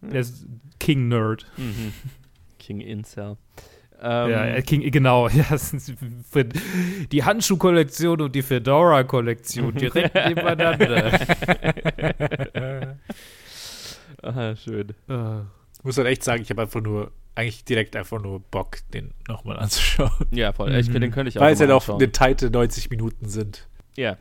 [0.00, 0.46] Der ist
[0.78, 1.46] King-Nerd.
[1.56, 1.92] mhm.
[2.58, 3.36] King Incel.
[4.00, 5.28] Ähm, ja, äh, King, genau.
[5.32, 5.44] Ja,
[7.10, 11.18] die Handschuhkollektion und die Fedora-Kollektion direkt nebeneinander.
[14.22, 14.94] aha, schön.
[15.67, 19.12] Ich muss halt echt sagen, ich habe einfach nur, eigentlich direkt einfach nur Bock, den
[19.28, 20.10] nochmal anzuschauen.
[20.32, 20.74] Ja, voll.
[20.74, 21.00] Ich, Mhm.
[21.00, 21.98] den könnte ich auch Weil es noch halt auch anschauen.
[22.00, 23.68] detaillierte 90 Minuten sind.
[23.96, 24.16] Ja.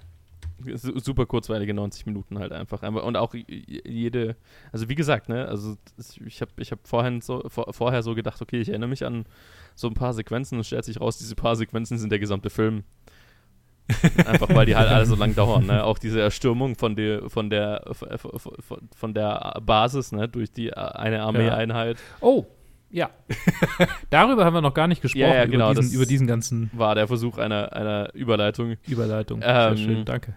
[0.73, 2.81] Su- Super kurzweilige 90 Minuten halt einfach.
[2.81, 4.35] Und auch jede,
[4.71, 5.77] also wie gesagt, ne, also
[6.25, 9.25] ich habe ich hab vorhin so, vor, vorher so gedacht, okay, ich erinnere mich an
[9.75, 12.83] so ein paar Sequenzen und stellt sich raus, diese paar Sequenzen sind der gesamte Film.
[14.25, 15.83] einfach weil die halt alle so lang dauern, ne?
[15.83, 17.83] Auch diese Erstürmung von der von der
[18.95, 22.45] von, der Basis, ne, durch die eine Armeeeinheit oh,
[22.89, 23.09] ja.
[24.09, 26.69] Darüber haben wir noch gar nicht gesprochen, Ja, ja, genau, über, diesen, über diesen ganzen
[26.73, 28.77] war der Versuch einer, einer Überleitung.
[28.87, 29.41] Überleitung.
[29.43, 30.35] Ähm, Sehr schön, danke.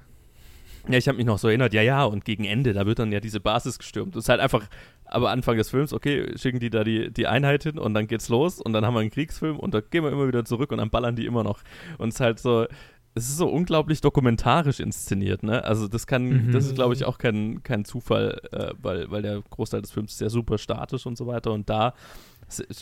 [0.88, 3.12] Ja, ich habe mich noch so erinnert, ja, ja, und gegen Ende, da wird dann
[3.12, 4.16] ja diese Basis gestürmt.
[4.16, 4.66] Das ist halt einfach,
[5.05, 8.28] aber Anfang des Films, okay, schicken die da die, die Einheit hin und dann geht's
[8.28, 10.78] los und dann haben wir einen Kriegsfilm und da gehen wir immer wieder zurück und
[10.78, 11.61] dann ballern die immer noch.
[11.98, 12.66] Und es ist halt so,
[13.14, 15.64] es ist so unglaublich dokumentarisch inszeniert, ne?
[15.64, 16.52] Also das kann, Mhm.
[16.52, 20.18] das ist glaube ich auch kein, kein Zufall, äh, weil, weil der Großteil des Films
[20.20, 21.94] ja super statisch und so weiter und da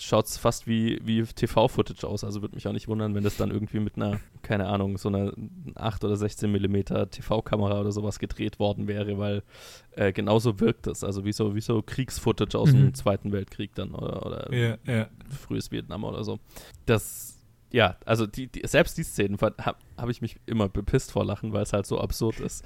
[0.01, 2.25] schaut es fast wie, wie TV-Footage aus.
[2.25, 5.11] Also würde mich auch nicht wundern, wenn das dann irgendwie mit einer, keine Ahnung, so
[5.11, 5.33] einer
[5.75, 9.43] 8 oder 16 Millimeter TV-Kamera oder sowas gedreht worden wäre, weil
[9.91, 11.05] äh, genauso wirkt das.
[11.05, 12.79] Also wie so, wie so Kriegsfootage aus Mhm.
[12.79, 15.09] dem Zweiten Weltkrieg dann oder, oder Ja, ja.
[15.29, 16.39] frühes Vietnam oder so.
[16.87, 17.38] Das,
[17.71, 21.53] ja, also die, die, selbst die Szenen habe hab ich mich immer bepisst vor Lachen,
[21.53, 22.65] weil es halt so absurd ist.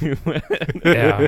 [0.84, 1.20] Ja.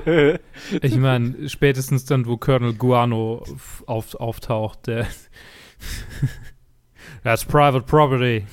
[0.82, 3.44] Ich meine, spätestens dann, wo Colonel Guano
[3.86, 5.06] auf, auftaucht, der
[7.22, 8.46] That's private property.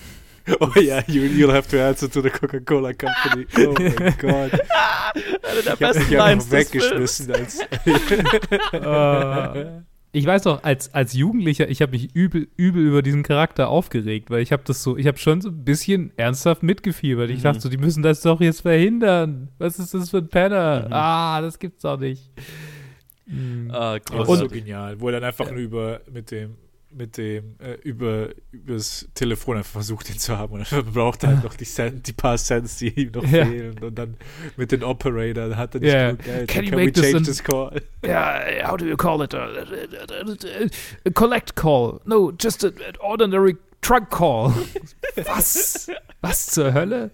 [0.59, 3.45] Oh ja, you, you'll have to answer to the Coca-Cola Company.
[3.57, 4.51] Oh mein Gott.
[5.43, 6.73] Eine der Ich besten mich einfach Lines des Films.
[6.73, 7.31] weggeschmissen.
[7.33, 7.59] Als
[8.73, 9.81] Äh,
[10.13, 14.29] ich weiß noch, als, als Jugendlicher, ich habe mich übel, übel über diesen Charakter aufgeregt,
[14.29, 17.29] weil ich habe das so, ich habe schon so ein bisschen ernsthaft mitgefiebert.
[17.29, 17.43] Ich Mhm.
[17.43, 19.49] dachte so, die müssen das doch jetzt verhindern.
[19.57, 20.85] Was ist das für ein Penner?
[20.87, 20.93] Mhm.
[20.93, 22.29] Ah, das gibt's doch nicht.
[23.25, 23.69] Mhm.
[23.71, 24.29] Ah, Das groß.
[24.33, 26.55] ist so genial, wo er dann einfach nur über mit dem
[26.93, 31.29] mit dem äh, über übers Telefon einfach versucht ihn zu haben und dann braucht er
[31.35, 33.45] halt noch die, Cent, die paar Cents, die ihm noch Ja.
[33.45, 34.17] fehlen und dann
[34.57, 36.11] mit den Operator hat er nicht Ja.
[36.11, 36.49] genug Geld.
[36.49, 37.81] Can you make this change an- this call?
[38.05, 39.33] Yeah, how do you call it?
[39.33, 39.47] A,
[41.13, 41.99] collect call.
[42.05, 44.53] No, just an ordinary truck call.
[45.25, 45.89] Was?
[46.21, 47.11] Was zur Hölle?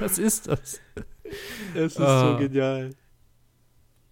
[0.00, 0.80] Was ist das?
[1.74, 2.32] Es ist Ah.
[2.32, 2.90] so genial.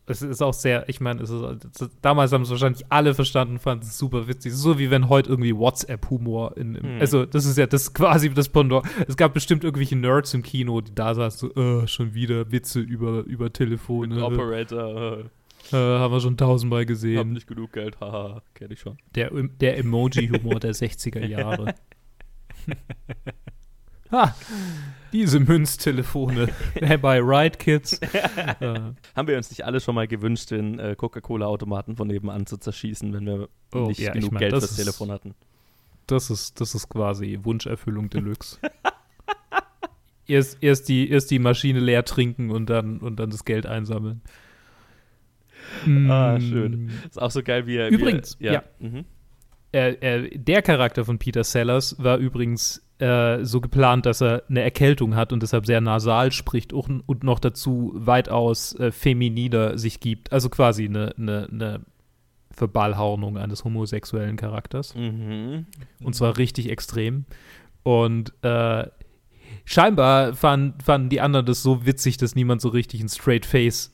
[0.08, 1.24] Es ist auch sehr, ich meine,
[2.00, 4.52] damals haben es wahrscheinlich alle verstanden, fanden es super witzig.
[4.54, 7.00] So wie wenn heute irgendwie WhatsApp-Humor in, im, Hm.
[7.00, 8.86] also das ist ja das quasi das Pendant.
[9.08, 12.80] Es gab bestimmt irgendwelche Nerds im Kino, die da saßen, so, äh, schon wieder Witze
[12.80, 14.10] über, über Telefon.
[14.10, 15.18] Mit Äh, Operator,
[15.72, 17.32] äh, haben wir schon tausendmal äh, hab gesehen.
[17.32, 18.98] nicht genug Geld, haha, kenn ich schon.
[19.16, 19.30] Der,
[19.60, 21.74] der Emoji-Humor der 60er Jahre.
[24.12, 24.34] ha,
[25.16, 26.48] diese Münztelefone.
[26.82, 28.00] Am I right, kids?
[28.60, 33.12] Haben wir uns nicht alle schon mal gewünscht, den äh, Coca-Cola-Automaten von nebenan zu zerschießen,
[33.12, 35.34] wenn wir Oh, nicht ja, ich genug mein, Geld das fürs ist- Telefon hatten?
[36.06, 38.58] das, ist, das ist quasi Wunscherfüllung Deluxe.
[40.28, 44.22] erst, erst, die, erst die Maschine leer trinken und dann, und dann das Geld einsammeln.
[46.08, 46.90] Ah, Mm, schön.
[47.08, 47.88] Ist auch so geil, wie er.
[47.88, 48.62] Übrigens, wie er, ja.
[48.78, 49.04] Mhm.
[49.72, 54.62] äh, äh, der Charakter von Peter Sellers war übrigens äh, so geplant, dass er eine
[54.62, 60.00] Erkältung hat und deshalb sehr nasal spricht und, und noch dazu weitaus äh, femininer sich
[60.00, 60.32] gibt.
[60.32, 61.80] Also quasi eine, eine, eine
[62.52, 64.94] Verballhornung eines homosexuellen Charakters.
[64.94, 65.66] Mhm.
[66.02, 67.26] Und zwar richtig extrem.
[67.82, 68.86] Und äh,
[69.64, 73.92] scheinbar fanden, fanden die anderen das so witzig, dass niemand so richtig ein Straight Face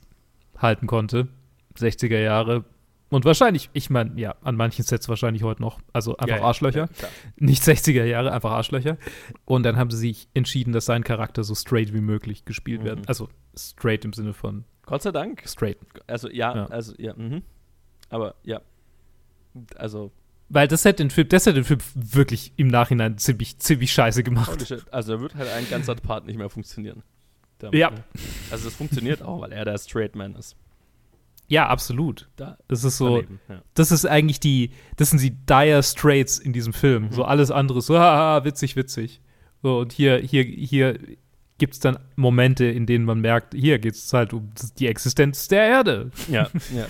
[0.57, 1.29] halten konnte.
[1.77, 2.65] 60er Jahre.
[3.13, 5.81] Und wahrscheinlich, ich meine, ja, an manchen Sets wahrscheinlich heute noch.
[5.93, 6.89] Also einfach Ja, Arschlöcher.
[7.01, 7.09] ja.
[7.37, 8.97] Nicht 60er Jahre, einfach Arschlöcher.
[9.45, 12.85] Und dann haben sie sich entschieden, dass sein Charakter so straight wie möglich gespielt Mhm.
[12.87, 13.03] werden.
[13.07, 15.43] Also straight im Sinne von Gott sei Dank.
[15.47, 15.77] straight.
[16.07, 16.67] Also ja, Ja.
[16.67, 17.43] also ja, mhm.
[18.09, 18.61] Aber ja.
[19.77, 20.11] Also,
[20.49, 24.23] Weil das hätte den Film, das hätte den Film wirklich im Nachhinein ziemlich, ziemlich scheiße
[24.23, 24.75] gemacht.
[24.91, 27.03] also da wird halt ein ganzer Part nicht mehr funktionieren.
[27.59, 27.91] Da- Ja.
[28.51, 30.57] Also das funktioniert auch, weil er der Straight Man ist.
[31.53, 32.31] Ja, absolut.
[32.37, 33.61] Da Das ist so, daneben, ja.
[33.75, 37.05] das ist eigentlich die, das sind die dire Straits in diesem Film.
[37.05, 37.13] Mhm.
[37.13, 39.21] So alles andere ist so, haha, witzig, witzig.
[39.63, 40.99] So, und hier, hier, hier
[41.59, 45.47] gibt es dann Momente, in denen man merkt, hier geht es halt um die Existenz
[45.49, 46.11] der Erde.
[46.31, 46.87] Ja, ja.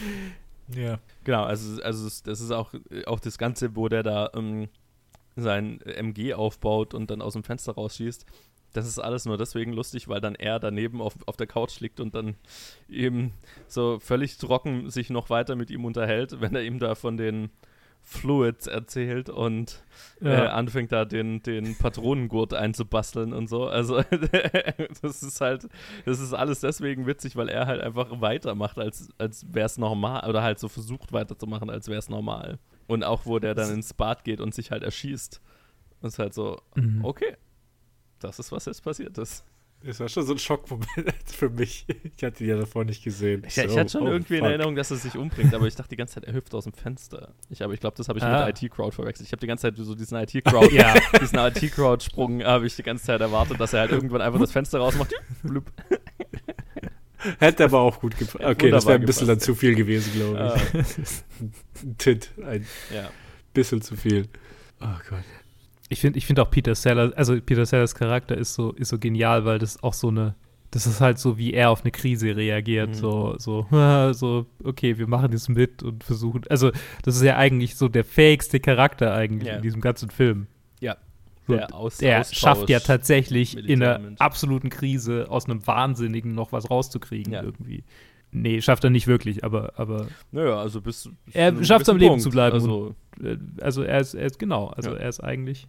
[0.81, 1.01] Ja.
[1.25, 2.73] Genau, also, also das ist auch,
[3.07, 4.69] auch das Ganze, wo der da ähm,
[5.35, 8.27] sein MG aufbaut und dann aus dem Fenster rausschießt.
[8.73, 12.01] Das ist alles nur deswegen lustig, weil dann er daneben auf, auf der Couch liegt
[12.01, 12.37] und dann
[12.89, 13.33] eben
[13.69, 17.51] so völlig trocken sich noch weiter mit ihm unterhält, wenn er ihm da von den
[18.05, 19.85] Fluids erzählt und
[20.21, 23.67] äh, anfängt da den, den Patronengurt einzubasteln und so.
[23.69, 24.03] Also
[25.03, 25.69] das ist halt,
[26.05, 30.29] das ist alles deswegen witzig, weil er halt einfach weitermacht, als, als wäre es normal
[30.29, 32.59] oder halt so versucht weiterzumachen, als wäre es normal.
[32.89, 35.41] Und auch wo der dann ins Bad geht und sich halt erschießt.
[36.03, 37.05] ist halt so, Mhm.
[37.05, 37.37] okay,
[38.25, 39.45] das ist, was jetzt passiert ist.
[39.85, 40.87] Das war schon so ein Schockmoment
[41.27, 41.85] für mich.
[42.17, 43.43] Ich hatte die ja davor nicht gesehen.
[43.45, 44.49] Ich, ich So, hatte schon oh, irgendwie in fuck.
[44.51, 46.73] Erinnerung, dass er sich umbringt, aber ich dachte die ganze Zeit, er hüpft aus dem
[46.73, 47.35] Fenster.
[47.51, 48.47] Ich, aber ich glaube, das habe ich Ah.
[48.47, 49.27] mit IT-Crowd verwechselt.
[49.27, 50.95] Ich habe die ganze Zeit so diesen IT-Crowd, Ja.
[51.21, 54.79] diesen IT-Crowd-Sprung habe ich die ganze Zeit erwartet, dass er halt irgendwann einfach das Fenster
[54.79, 55.13] rausmacht.
[55.43, 55.65] Blub.
[57.41, 58.45] Hätte aber auch gut gepasst.
[58.45, 61.83] Okay, das wäre ein bisschen gepasst, dann zu viel gewesen, glaube Ah, ich.
[61.83, 63.11] Ein Tit, ein ja.
[63.53, 64.29] bisschen zu viel.
[64.81, 65.23] Oh Gott.
[65.93, 68.99] Ich finde ich find auch Peter Sellers, also Peter Sellers Charakter ist so, ist so
[68.99, 70.35] genial, weil das auch so eine,
[70.71, 72.91] das ist halt so, wie er auf eine Krise reagiert.
[72.91, 72.95] Mhm.
[72.95, 73.67] So, so,
[74.13, 76.43] so, okay, wir machen das mit und versuchen.
[76.49, 76.71] Also,
[77.03, 79.57] das ist ja eigentlich so der fähigste Charakter eigentlich Ja.
[79.57, 80.47] in diesem ganzen Film.
[80.81, 80.97] Ja.
[81.47, 86.53] So, Der Aus- Austausch- schafft ja tatsächlich in einer absoluten Krise aus einem Wahnsinnigen noch
[86.53, 87.43] was rauszukriegen Ja.
[87.43, 87.85] irgendwie.
[88.35, 91.11] Nee, schafft er nicht wirklich, aber, aber Naja, also bis.
[91.27, 94.39] bis Er einem schafft's am Leben zu bleiben Also, äh, also er ist, er ist
[94.39, 94.97] genau, also Ja.
[94.97, 95.67] er ist eigentlich,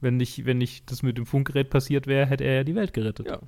[0.00, 2.92] wenn nicht, wenn nicht das mit dem Funkgerät passiert wäre, hätte er ja die Welt
[2.92, 3.26] gerettet.
[3.26, 3.38] ja,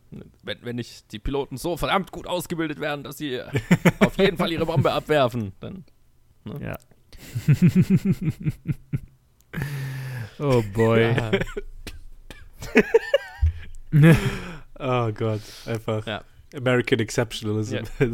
[0.43, 3.41] wenn, wenn nicht die Piloten so verdammt gut ausgebildet werden, dass sie
[4.01, 5.85] auf jeden Fall ihre Bombe abwerfen, dann.
[6.61, 6.79] Ja.
[10.39, 11.15] oh boy.
[11.15, 11.31] Ja.
[14.83, 15.41] Oh Gott.
[15.67, 16.25] Einfach Ja.
[16.57, 17.75] American Exceptionalism.
[17.75, 17.83] Ja.
[17.99, 18.11] Äh,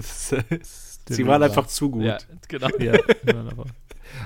[1.09, 2.03] Sie waren einfach zu gut.
[2.05, 2.19] Ja,
[2.49, 2.69] genau.
[2.79, 2.95] ja.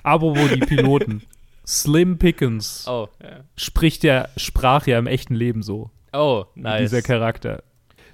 [0.03, 1.23] Apropos die Piloten.
[1.71, 3.41] Slim Pickens Oh, ja.
[3.57, 5.91] spricht ja, sprach ja im echten Leben so.
[6.13, 6.81] Oh, nice.
[6.91, 7.63] Dieser Charakter.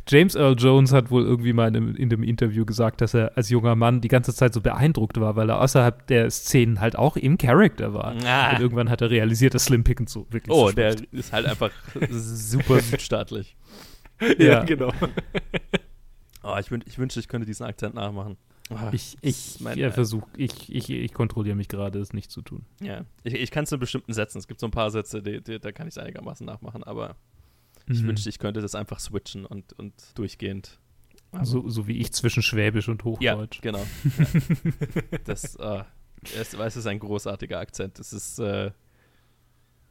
[0.09, 3.37] James Earl Jones hat wohl irgendwie mal in, einem- in dem Interview gesagt, dass er
[3.37, 6.97] als junger Mann die ganze Zeit so beeindruckt war, weil er außerhalb der Szenen halt
[6.97, 8.15] auch im Charakter war.
[8.25, 8.51] Ah.
[8.53, 11.47] Und irgendwann hat er realisiert, dass Slim Pickens so wirklich Oh, so der ist halt
[11.47, 11.71] einfach
[12.11, 13.57] super südstaatlich.
[14.21, 14.65] Ja, Ja.
[14.65, 14.93] genau.
[16.43, 18.37] Oh, ich, wün ich wünschte, ich könnte diesen Akzent nachmachen.
[18.71, 22.67] Oh, Ich, ich ja, versuch, ich, ich, ich kontrolliere mich gerade, es nicht zu tun.
[22.81, 23.05] ja.
[23.23, 24.39] Ich, ich kann es in bestimmten Sätzen.
[24.39, 27.17] Es gibt so ein paar Sätze, die, die, da kann ich es einigermaßen nachmachen, aber
[27.89, 28.09] ich Mhm.
[28.09, 30.81] wünschte, ich könnte das einfach switchen und, und durchgehend.
[31.43, 33.61] so, so wie ich zwischen Schwäbisch und Ja, Hochdeutsch.
[33.61, 33.79] genau.
[34.19, 34.27] Ja.
[35.25, 35.85] Das, äh,
[36.37, 37.99] es, es ist ein großartiger Akzent.
[38.01, 38.73] Es ist, äh,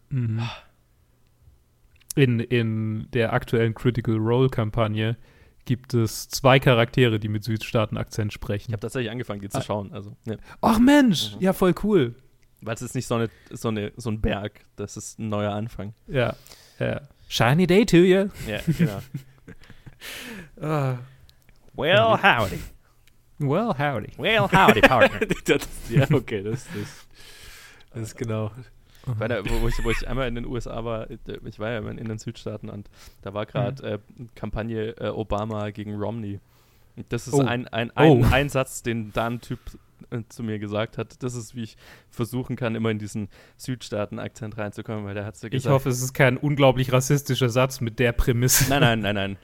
[0.09, 0.41] Mhm.
[2.15, 5.17] In, in der aktuellen Critical Role-Kampagne
[5.66, 8.72] gibt es zwei Charaktere, die mit Südstaaten-Akzent ich sprechen.
[8.72, 9.61] habe tatsächlich angefangen, die zu Ah.
[9.61, 9.91] schauen.
[9.93, 10.36] Also, ja.
[10.61, 11.41] Ach Mensch, Mhm.
[11.41, 12.16] ja, voll cool.
[12.61, 14.66] Weil es ist nicht so, eine, so, eine, so ein Berg.
[14.76, 15.93] Das ist ein neuer Anfang.
[16.07, 16.36] Ja,
[16.80, 17.01] ja.
[17.28, 18.30] Shiny day to you.
[18.47, 18.99] Ja, genau.
[20.61, 20.97] Ah,
[21.76, 22.59] well, howdy.
[23.39, 24.11] well, howdy.
[24.18, 25.20] Well, howdy, partner.
[25.45, 27.07] das, ja, okay, das, das,
[27.93, 28.51] das ist genau.
[29.19, 31.71] Bei der, wo, wo, ich, wo ich einmal in den USA war, äh, ich war
[31.71, 32.89] ja immer in den Südstaaten und
[33.21, 33.99] da war gerade äh,
[34.35, 36.39] Kampagne äh, Obama gegen Romney.
[37.09, 37.41] Das ist Oh.
[37.41, 38.25] ein, ein, ein, Oh.
[38.31, 39.59] ein Satz, den da ein Typ
[40.11, 41.21] äh, zu mir gesagt hat.
[41.23, 41.75] Das ist, wie ich
[42.09, 43.27] versuchen kann, immer in diesen
[43.57, 45.73] Südstaaten-Akzent reinzukommen, weil der hat so Ich gesagt.
[45.73, 48.69] hoffe, es ist kein unglaublich rassistischer Satz mit der Prämisse.
[48.69, 49.37] Nein, nein, nein, nein.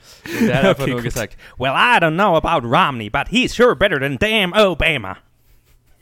[0.46, 1.10] Der hat einfach Okay, nur gut.
[1.12, 5.16] gesagt, well, I don't know about Romney, but he's sure better than damn Obama.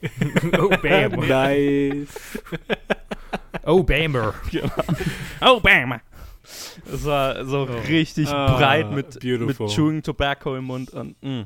[0.58, 0.70] oh,
[1.26, 2.38] Nice.
[3.64, 4.34] Oh, Bamber.
[5.40, 6.00] Obama.
[6.92, 7.88] Es war so Oh.
[7.88, 9.56] richtig Ah, breit mit, mit.
[9.70, 11.42] Chewing Tobacco im Mund und mm.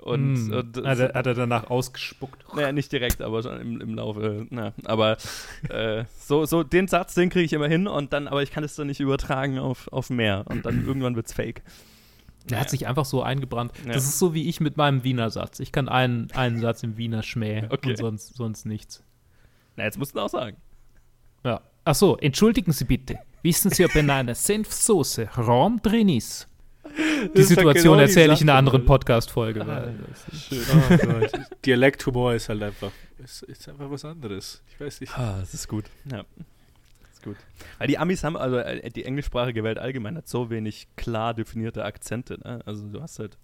[0.00, 0.52] und, Mm.
[0.52, 2.44] und hat, er, hat er danach ausgespuckt.
[2.54, 4.46] naja, nicht direkt, aber schon im, im Laufe.
[4.50, 5.16] Na, aber
[5.68, 8.64] äh, so, so den Satz, den kriege ich immer hin und dann, aber ich kann
[8.64, 11.62] es dann nicht übertragen auf, auf mehr und dann irgendwann wird's fake.
[12.50, 13.72] Der hat sich einfach so eingebrannt.
[13.86, 13.92] Ja.
[13.94, 15.60] Das ist so wie ich mit meinem Wiener Satz.
[15.60, 17.90] Ich kann einen, einen Satz im Wiener Schmäh Okay.
[17.90, 19.02] und sonst, sonst nichts.
[19.76, 20.56] Na, jetzt musst du auch sagen.
[21.86, 21.90] Ja.
[21.90, 23.18] Ach so, entschuldigen Sie bitte.
[23.42, 26.48] Wissen Sie, ob in einer Senfsoße Raum drin ist?
[26.96, 28.84] Die doch Situation genau erzähle ich in einer anderen?
[28.84, 29.62] Podcast-Folge.
[29.62, 30.66] Ah, das
[31.34, 31.38] Oh.
[31.64, 34.62] Dialekthumor ist halt einfach, ist, ist einfach was anderes.
[34.68, 35.16] Ich weiß nicht.
[35.18, 35.86] Ah, das ist gut.
[36.10, 36.24] Ja.
[37.12, 37.36] Ist gut.
[37.78, 41.84] Weil die Amis haben, also äh, die englischsprachige Welt allgemein hat so wenig klar definierte
[41.84, 42.38] Akzente.
[42.44, 42.60] Ne?
[42.64, 43.36] Also du hast halt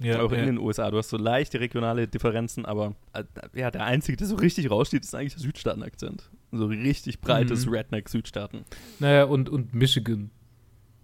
[0.00, 0.44] Ja, auch in ja.
[0.46, 3.24] den USA, du hast so leichte regionale Differenzen, aber äh,
[3.54, 6.28] ja, der einzige, der so richtig raussteht, ist eigentlich der Südstaaten-Akzent.
[6.50, 7.72] So richtig breites Mhm.
[7.72, 8.64] Redneck-Südstaaten.
[9.00, 10.30] Naja, und, und Michigan.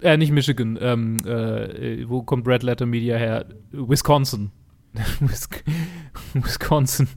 [0.01, 0.79] Äh, nicht Michigan.
[0.81, 3.47] Ähm, äh, wo kommt Red Letter Media her?
[3.71, 4.51] Wisconsin.
[6.35, 7.09] Wisconsin.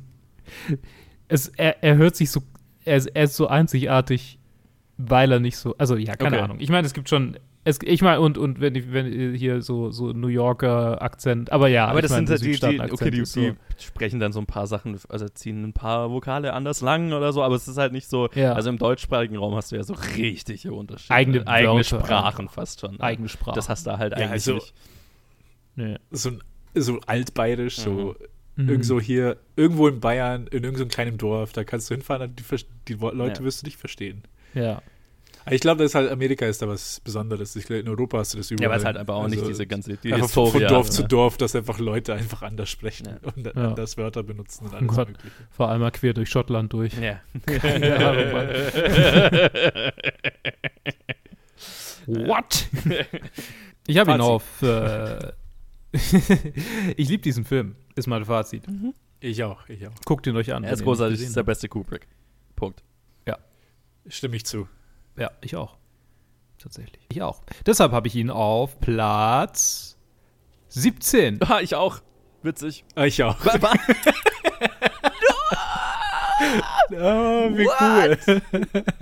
[1.27, 2.41] Es, er, er hört sich so.
[2.85, 4.39] Er ist, er ist so einzigartig,
[4.97, 5.75] weil er nicht so.
[5.77, 6.43] Also, ja, keine Okay.
[6.43, 6.59] Ahnung.
[6.59, 7.37] Ich meine, es gibt schon.
[7.67, 11.67] Es, ich meine, und, und wenn, ich, wenn hier so, so New Yorker Akzent, aber
[11.67, 13.53] ja, aber ich das meine, sind der halt die, die, okay, die, so- die
[13.83, 17.43] sprechen dann so ein paar Sachen, also ziehen ein paar Vokale anders lang oder so,
[17.43, 18.53] aber es ist halt nicht so, Ja.
[18.53, 21.13] also im deutschsprachigen Raum hast du ja so richtige Unterschiede.
[21.13, 23.01] Eigene eigene Wörter Sprachen fast schon.
[23.01, 23.55] eigene Sprache.
[23.55, 24.73] Das hast du halt Ja, eigentlich also- nicht.
[25.75, 25.95] Nee.
[26.11, 26.31] so,
[26.73, 28.15] so altbayerisch, so
[28.55, 28.69] Mhm.
[28.69, 32.43] irgendwo hier, irgendwo in Bayern, in irgendeinem kleinen Dorf, da kannst du hinfahren und die,
[32.87, 33.43] die Leute Ja.
[33.45, 34.23] wirst du nicht verstehen.
[34.55, 34.81] Ja.
[35.51, 37.55] Ich glaube, das ist halt, Amerika ist da was Besonderes.
[37.55, 38.65] Ich glaube, in Europa hast du das überall.
[38.65, 41.03] Ja, weil es halt einfach auch nicht Also, diese ganze die Historie von Dorf zu
[41.03, 41.07] ne?
[41.07, 43.17] Dorf, dass einfach Leute einfach anders sprechen Ja.
[43.35, 43.51] und Ja.
[43.53, 45.07] anders Wörter benutzen und alles Gott.
[45.09, 45.33] mögliche.
[45.51, 46.93] Vor allem mal quer durch Schottland durch.
[46.99, 47.19] Ja.
[52.07, 52.67] What?
[53.87, 54.61] Ich habe ihn auf.
[54.61, 55.31] Äh,
[55.91, 58.63] ich liebe diesen Film, ist mein Fazit.
[59.19, 59.93] Ich auch, ich auch.
[60.05, 60.63] Guckt ihn euch an.
[60.63, 62.07] Er ist großartig, nicht ist der beste Kubrick.
[62.55, 62.83] Punkt.
[64.09, 64.69] Stimme ich zu.
[65.17, 65.77] Ja, ich auch.
[66.59, 67.05] Tatsächlich.
[67.11, 67.41] Ich auch.
[67.65, 69.97] Deshalb habe ich ihn auf Platz
[70.69, 71.39] 17.
[71.47, 71.99] Ah, ich auch.
[72.43, 72.85] Witzig.
[72.95, 73.43] Ah, ich auch.
[73.45, 73.73] Wa- wa-
[76.95, 78.17] Ah, wie cool.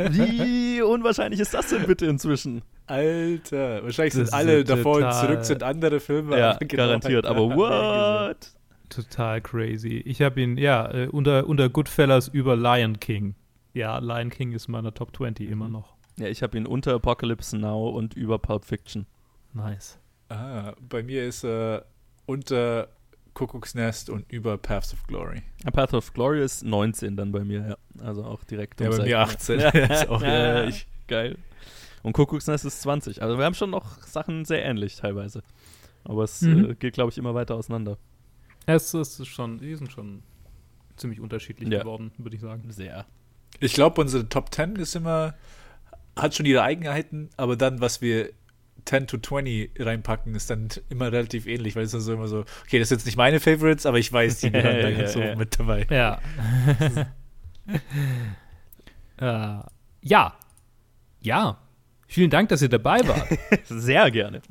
[0.10, 2.62] Wie unwahrscheinlich ist das denn bitte inzwischen?
[2.88, 6.38] Alter, wahrscheinlich Das sind alle ist davor und total- zurück sind andere Filme.
[6.40, 7.26] Ja, genau garantiert.
[7.26, 8.52] Aber what?
[8.90, 9.98] Total crazy.
[10.06, 13.36] Ich habe ihn, ja, äh, unter, unter Goodfellas über Lion King.
[13.74, 15.95] Ja, Lion King ist in meiner Top 20 immer noch.
[16.18, 19.06] Ja, ich habe ihn unter Apocalypse Now und über Pulp Fiction.
[19.54, 20.00] Nice.
[20.30, 21.86] Ah, bei mir ist er
[22.26, 22.88] unter
[23.34, 25.42] Kuckucksnest und über Paths of Glory.
[25.66, 28.04] A Path of Glory ist 19 dann bei mir, ja.
[28.04, 29.60] Also auch direkt Ja, bei mir 18.
[29.60, 29.70] Ja.
[29.70, 30.68] ist auch, ja, Ja.
[30.68, 31.38] ich, Geil.
[32.02, 33.22] Und Kuckucksnest ist 20.
[33.22, 35.44] Also wir haben schon noch Sachen sehr ähnlich teilweise.
[36.04, 36.72] Aber es Mhm.
[36.72, 37.98] äh, geht, glaube ich, immer weiter auseinander.
[38.68, 40.24] Es ist schon, die sind schon
[40.96, 41.80] ziemlich unterschiedlich Ja.
[41.80, 42.72] geworden, würde ich sagen.
[42.72, 43.06] Sehr.
[43.60, 45.36] ich glaube, unsere Top 10 ist immer,
[46.16, 48.30] hat schon ihre Eigenheiten, aber dann, was wir
[48.86, 52.46] 10 to 20 reinpacken, ist dann immer relativ ähnlich, weil es dann so immer so,
[52.66, 55.16] okay, das sind jetzt nicht meine Favorites, aber ich weiß, die gehören da Ja, ganz
[55.16, 55.88] oben mit dabei.
[55.90, 56.22] Ja.
[59.62, 59.64] äh,
[60.02, 60.38] ja.
[61.22, 61.58] Ja.
[62.08, 63.28] Vielen Dank, dass ihr dabei wart.
[63.66, 64.42] Sehr gerne.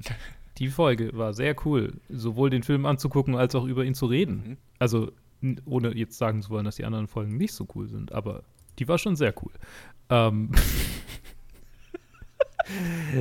[0.59, 4.43] Die Folge war sehr cool, sowohl den Film anzugucken als auch über ihn zu reden.
[4.47, 4.57] Mhm.
[4.79, 5.11] Also,
[5.65, 8.45] ohne jetzt sagen zu wollen, dass die anderen Folgen nicht so cool sind, aber
[8.79, 9.53] die war schon sehr cool.
[10.11, 10.51] Ähm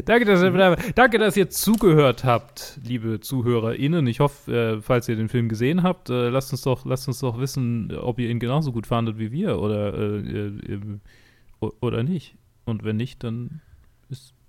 [0.06, 4.06] danke, dass ihr, danke, dass ihr zugehört habt, liebe ZuhörerInnen.
[4.08, 7.20] Ich hoffe, äh, falls ihr den Film gesehen habt, äh, lasst, uns doch, lasst uns
[7.20, 10.52] doch wissen, ob ihr ihn genauso gut fandet wie wir oder, äh,
[11.82, 12.36] oder nicht.
[12.66, 13.62] Und wenn nicht, dann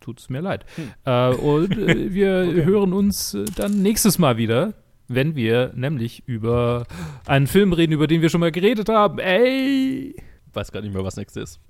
[0.00, 0.64] tut es mir leid.
[1.04, 2.64] Äh, und äh, wir Okay.
[2.64, 4.74] hören uns äh, dann nächstes Mal wieder,
[5.08, 6.86] wenn wir nämlich über
[7.26, 9.18] einen Film reden, über den wir schon mal geredet haben.
[9.18, 10.14] Ey!
[10.52, 11.60] Weiß gar nicht mehr, was nächstes ist.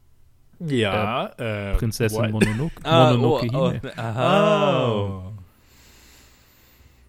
[0.66, 2.30] Ja, äh, Prinzessin what?
[2.30, 2.74] Mononoke.
[2.84, 5.32] Ah, Mononoke oh, oh, aha.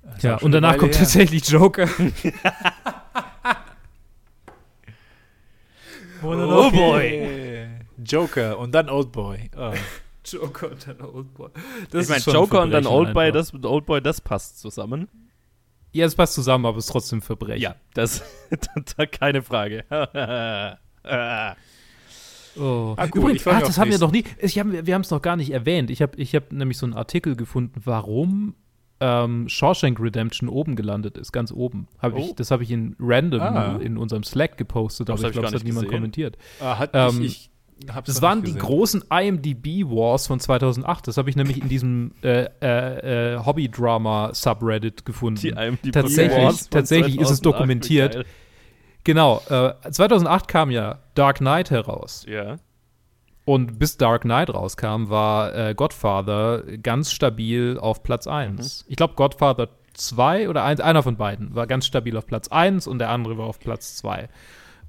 [0.03, 0.99] Das ist Ja, und danach kommt her.
[0.99, 1.87] tatsächlich Joker.
[6.23, 7.67] Oh boy.
[8.03, 9.51] Joker und dann Old Boy.
[9.55, 9.73] Oh.
[10.25, 11.49] Joker und dann Oldboy.
[11.93, 15.07] ich meine, Joker und dann Oldboy, das, Oldboy, das passt zusammen.
[15.91, 17.61] Ja, es passt zusammen, aber es ist trotzdem Verbrechen.
[17.61, 18.23] Ja, das,
[18.97, 19.85] da keine Frage.
[22.57, 22.93] Oh.
[22.97, 24.23] Ah, cool, Übrigens, ach, das haben wir noch nie.
[24.39, 25.89] Ich hab, wir haben es noch gar nicht erwähnt.
[25.89, 28.55] Ich habe ich hab nämlich so einen Artikel gefunden, warum
[29.01, 31.87] ähm, Shawshank Redemption oben gelandet ist, ganz oben.
[31.99, 32.17] Hab Oh.
[32.17, 33.75] ich, das habe ich in random Ah.
[33.81, 35.97] in unserem Slack gepostet, Das aber ich glaube, das hat niemand gesehen.
[35.97, 36.37] kommentiert.
[36.61, 37.49] Ah, hat Ähm, ich,
[37.83, 41.09] ich, Das waren die großen IMDb Wars von 2008.
[41.09, 45.41] Das habe ich nämlich in diesem äh, äh, äh, Hobby-Drama-Subreddit gefunden.
[45.41, 46.31] Die IMDb Tatsächlich-
[46.61, 48.13] von tatsächlich ist es 2008, dokumentiert.
[48.13, 48.25] geil.
[49.05, 52.25] Genau, äh, 2008 kam ja Dark Knight heraus.
[52.27, 52.57] Ja.
[53.45, 58.85] Und bis Dark Knight rauskam, war äh, Godfather ganz stabil auf Platz 1.
[58.89, 62.87] Ich glaube, Godfather 2 oder 1, einer von beiden war ganz stabil auf Platz 1
[62.87, 64.27] und der andere war auf Platz 2.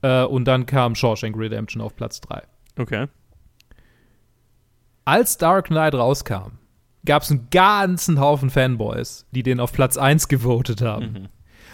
[0.00, 2.42] Äh, und dann kam Shawshank Redemption auf Platz 3.
[2.78, 3.08] Okay.
[5.04, 6.58] Als Dark Knight rauskam,
[7.04, 11.12] gab es einen ganzen Haufen Fanboys, die den auf Platz 1 gewotet haben.
[11.12, 11.28] Mhm.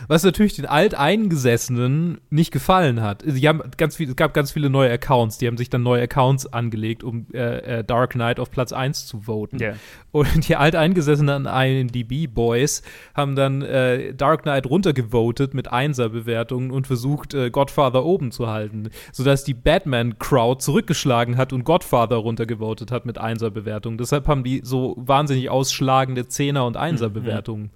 [0.08, 3.22] Was natürlich den Alteingesessenen nicht gefallen hat.
[3.26, 6.02] Sie haben ganz viel, es gab ganz viele neue Accounts, die haben sich dann neue
[6.02, 9.58] Accounts angelegt, um äh, äh, Dark Knight auf Platz 1 zu voten.
[9.58, 9.74] Ja.
[10.10, 12.82] Und die alteingesessenen IMDb-Boys
[13.14, 18.90] haben dann äh, Dark Knight runtergevotet mit Einser-Bewertungen und versucht, äh, Godfather oben zu halten,
[19.12, 23.98] sodass die Batman-Crowd zurückgeschlagen hat und Godfather runtergevotet hat mit Einser-Bewertungen.
[23.98, 27.70] Deshalb haben die so wahnsinnig ausschlagende Zehner- und Einser-Bewertungen.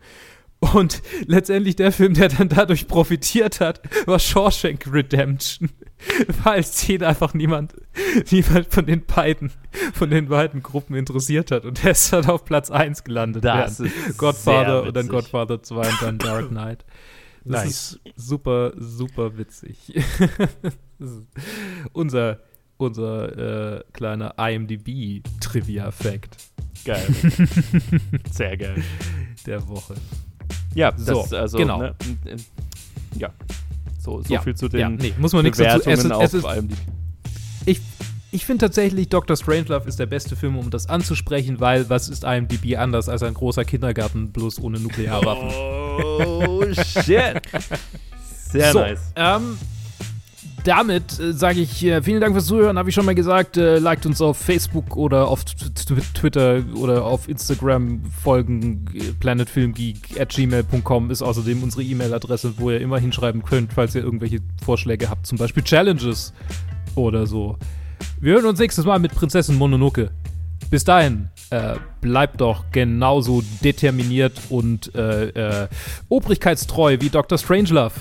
[0.61, 5.71] Und letztendlich der Film, der dann dadurch profitiert hat, war Shawshank Redemption.
[6.45, 7.75] Weil den einfach niemand,
[8.31, 9.51] niemand von den beiden,
[9.95, 11.65] von den beiden Gruppen interessiert hat.
[11.65, 13.45] Und der ist dann auf Platz 1 gelandet.
[13.45, 15.09] Das während ist Godfather und dann.
[15.09, 16.85] Godfather 2 und dann Dark Knight.
[17.45, 17.71] Das Nice.
[17.71, 19.95] ist super, super witzig.
[21.93, 22.41] unser
[22.79, 26.37] unser äh, kleiner IMDb-Trivia-Fact
[26.85, 27.07] Geil.
[28.31, 28.83] Sehr geil.
[29.47, 29.95] der Woche.
[30.75, 31.79] Ja, So, das, also, genau.
[31.79, 31.95] Ne,
[33.19, 33.31] ja.
[33.99, 35.81] So, so ja, viel zu den ja, nee, muss man nichts dazu.
[35.85, 36.77] Bewertungen Es, ist- es auf IMDb.
[37.65, 37.81] ich
[38.33, 39.35] ich finde tatsächlich, Dr.
[39.37, 43.33] Strangelove ist der beste Film, um das anzusprechen, weil was ist IMDb anders als ein
[43.33, 45.49] großer Kindergarten, bloß ohne Nuklearwaffen?
[45.99, 47.41] Oh, shit.
[48.51, 49.01] Sehr so, nice.
[49.17, 49.57] Ähm,
[50.67, 53.57] damit äh, sage ich äh, vielen Dank fürs Zuhören, habe ich schon mal gesagt.
[53.57, 58.87] Äh, liked uns auf Facebook oder auf Twitter oder auf Instagram folgen.
[58.95, 64.03] Äh, planetfilmgeek at gmail.com ist außerdem unsere E-Mail-Adresse, wo ihr immer hinschreiben könnt, falls ihr
[64.03, 66.33] irgendwelche Vorschläge habt, zum Beispiel Challenges
[66.95, 67.57] oder so.
[68.21, 70.11] Wir hören uns nächstes Mal mit Prinzessin Mononoke.
[70.71, 75.69] Bis dahin, äh, bleibt doch genauso determiniert und äh, äh,
[76.09, 77.39] obrigkeitstreu wie Dr.
[77.39, 77.93] Strangelove.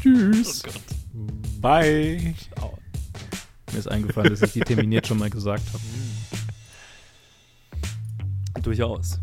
[0.00, 0.62] Tschüss.
[1.60, 2.34] Bye.
[3.72, 5.82] Mir ist eingefallen, dass ich determiniert schon mal gesagt habe.
[8.62, 9.18] Durchaus.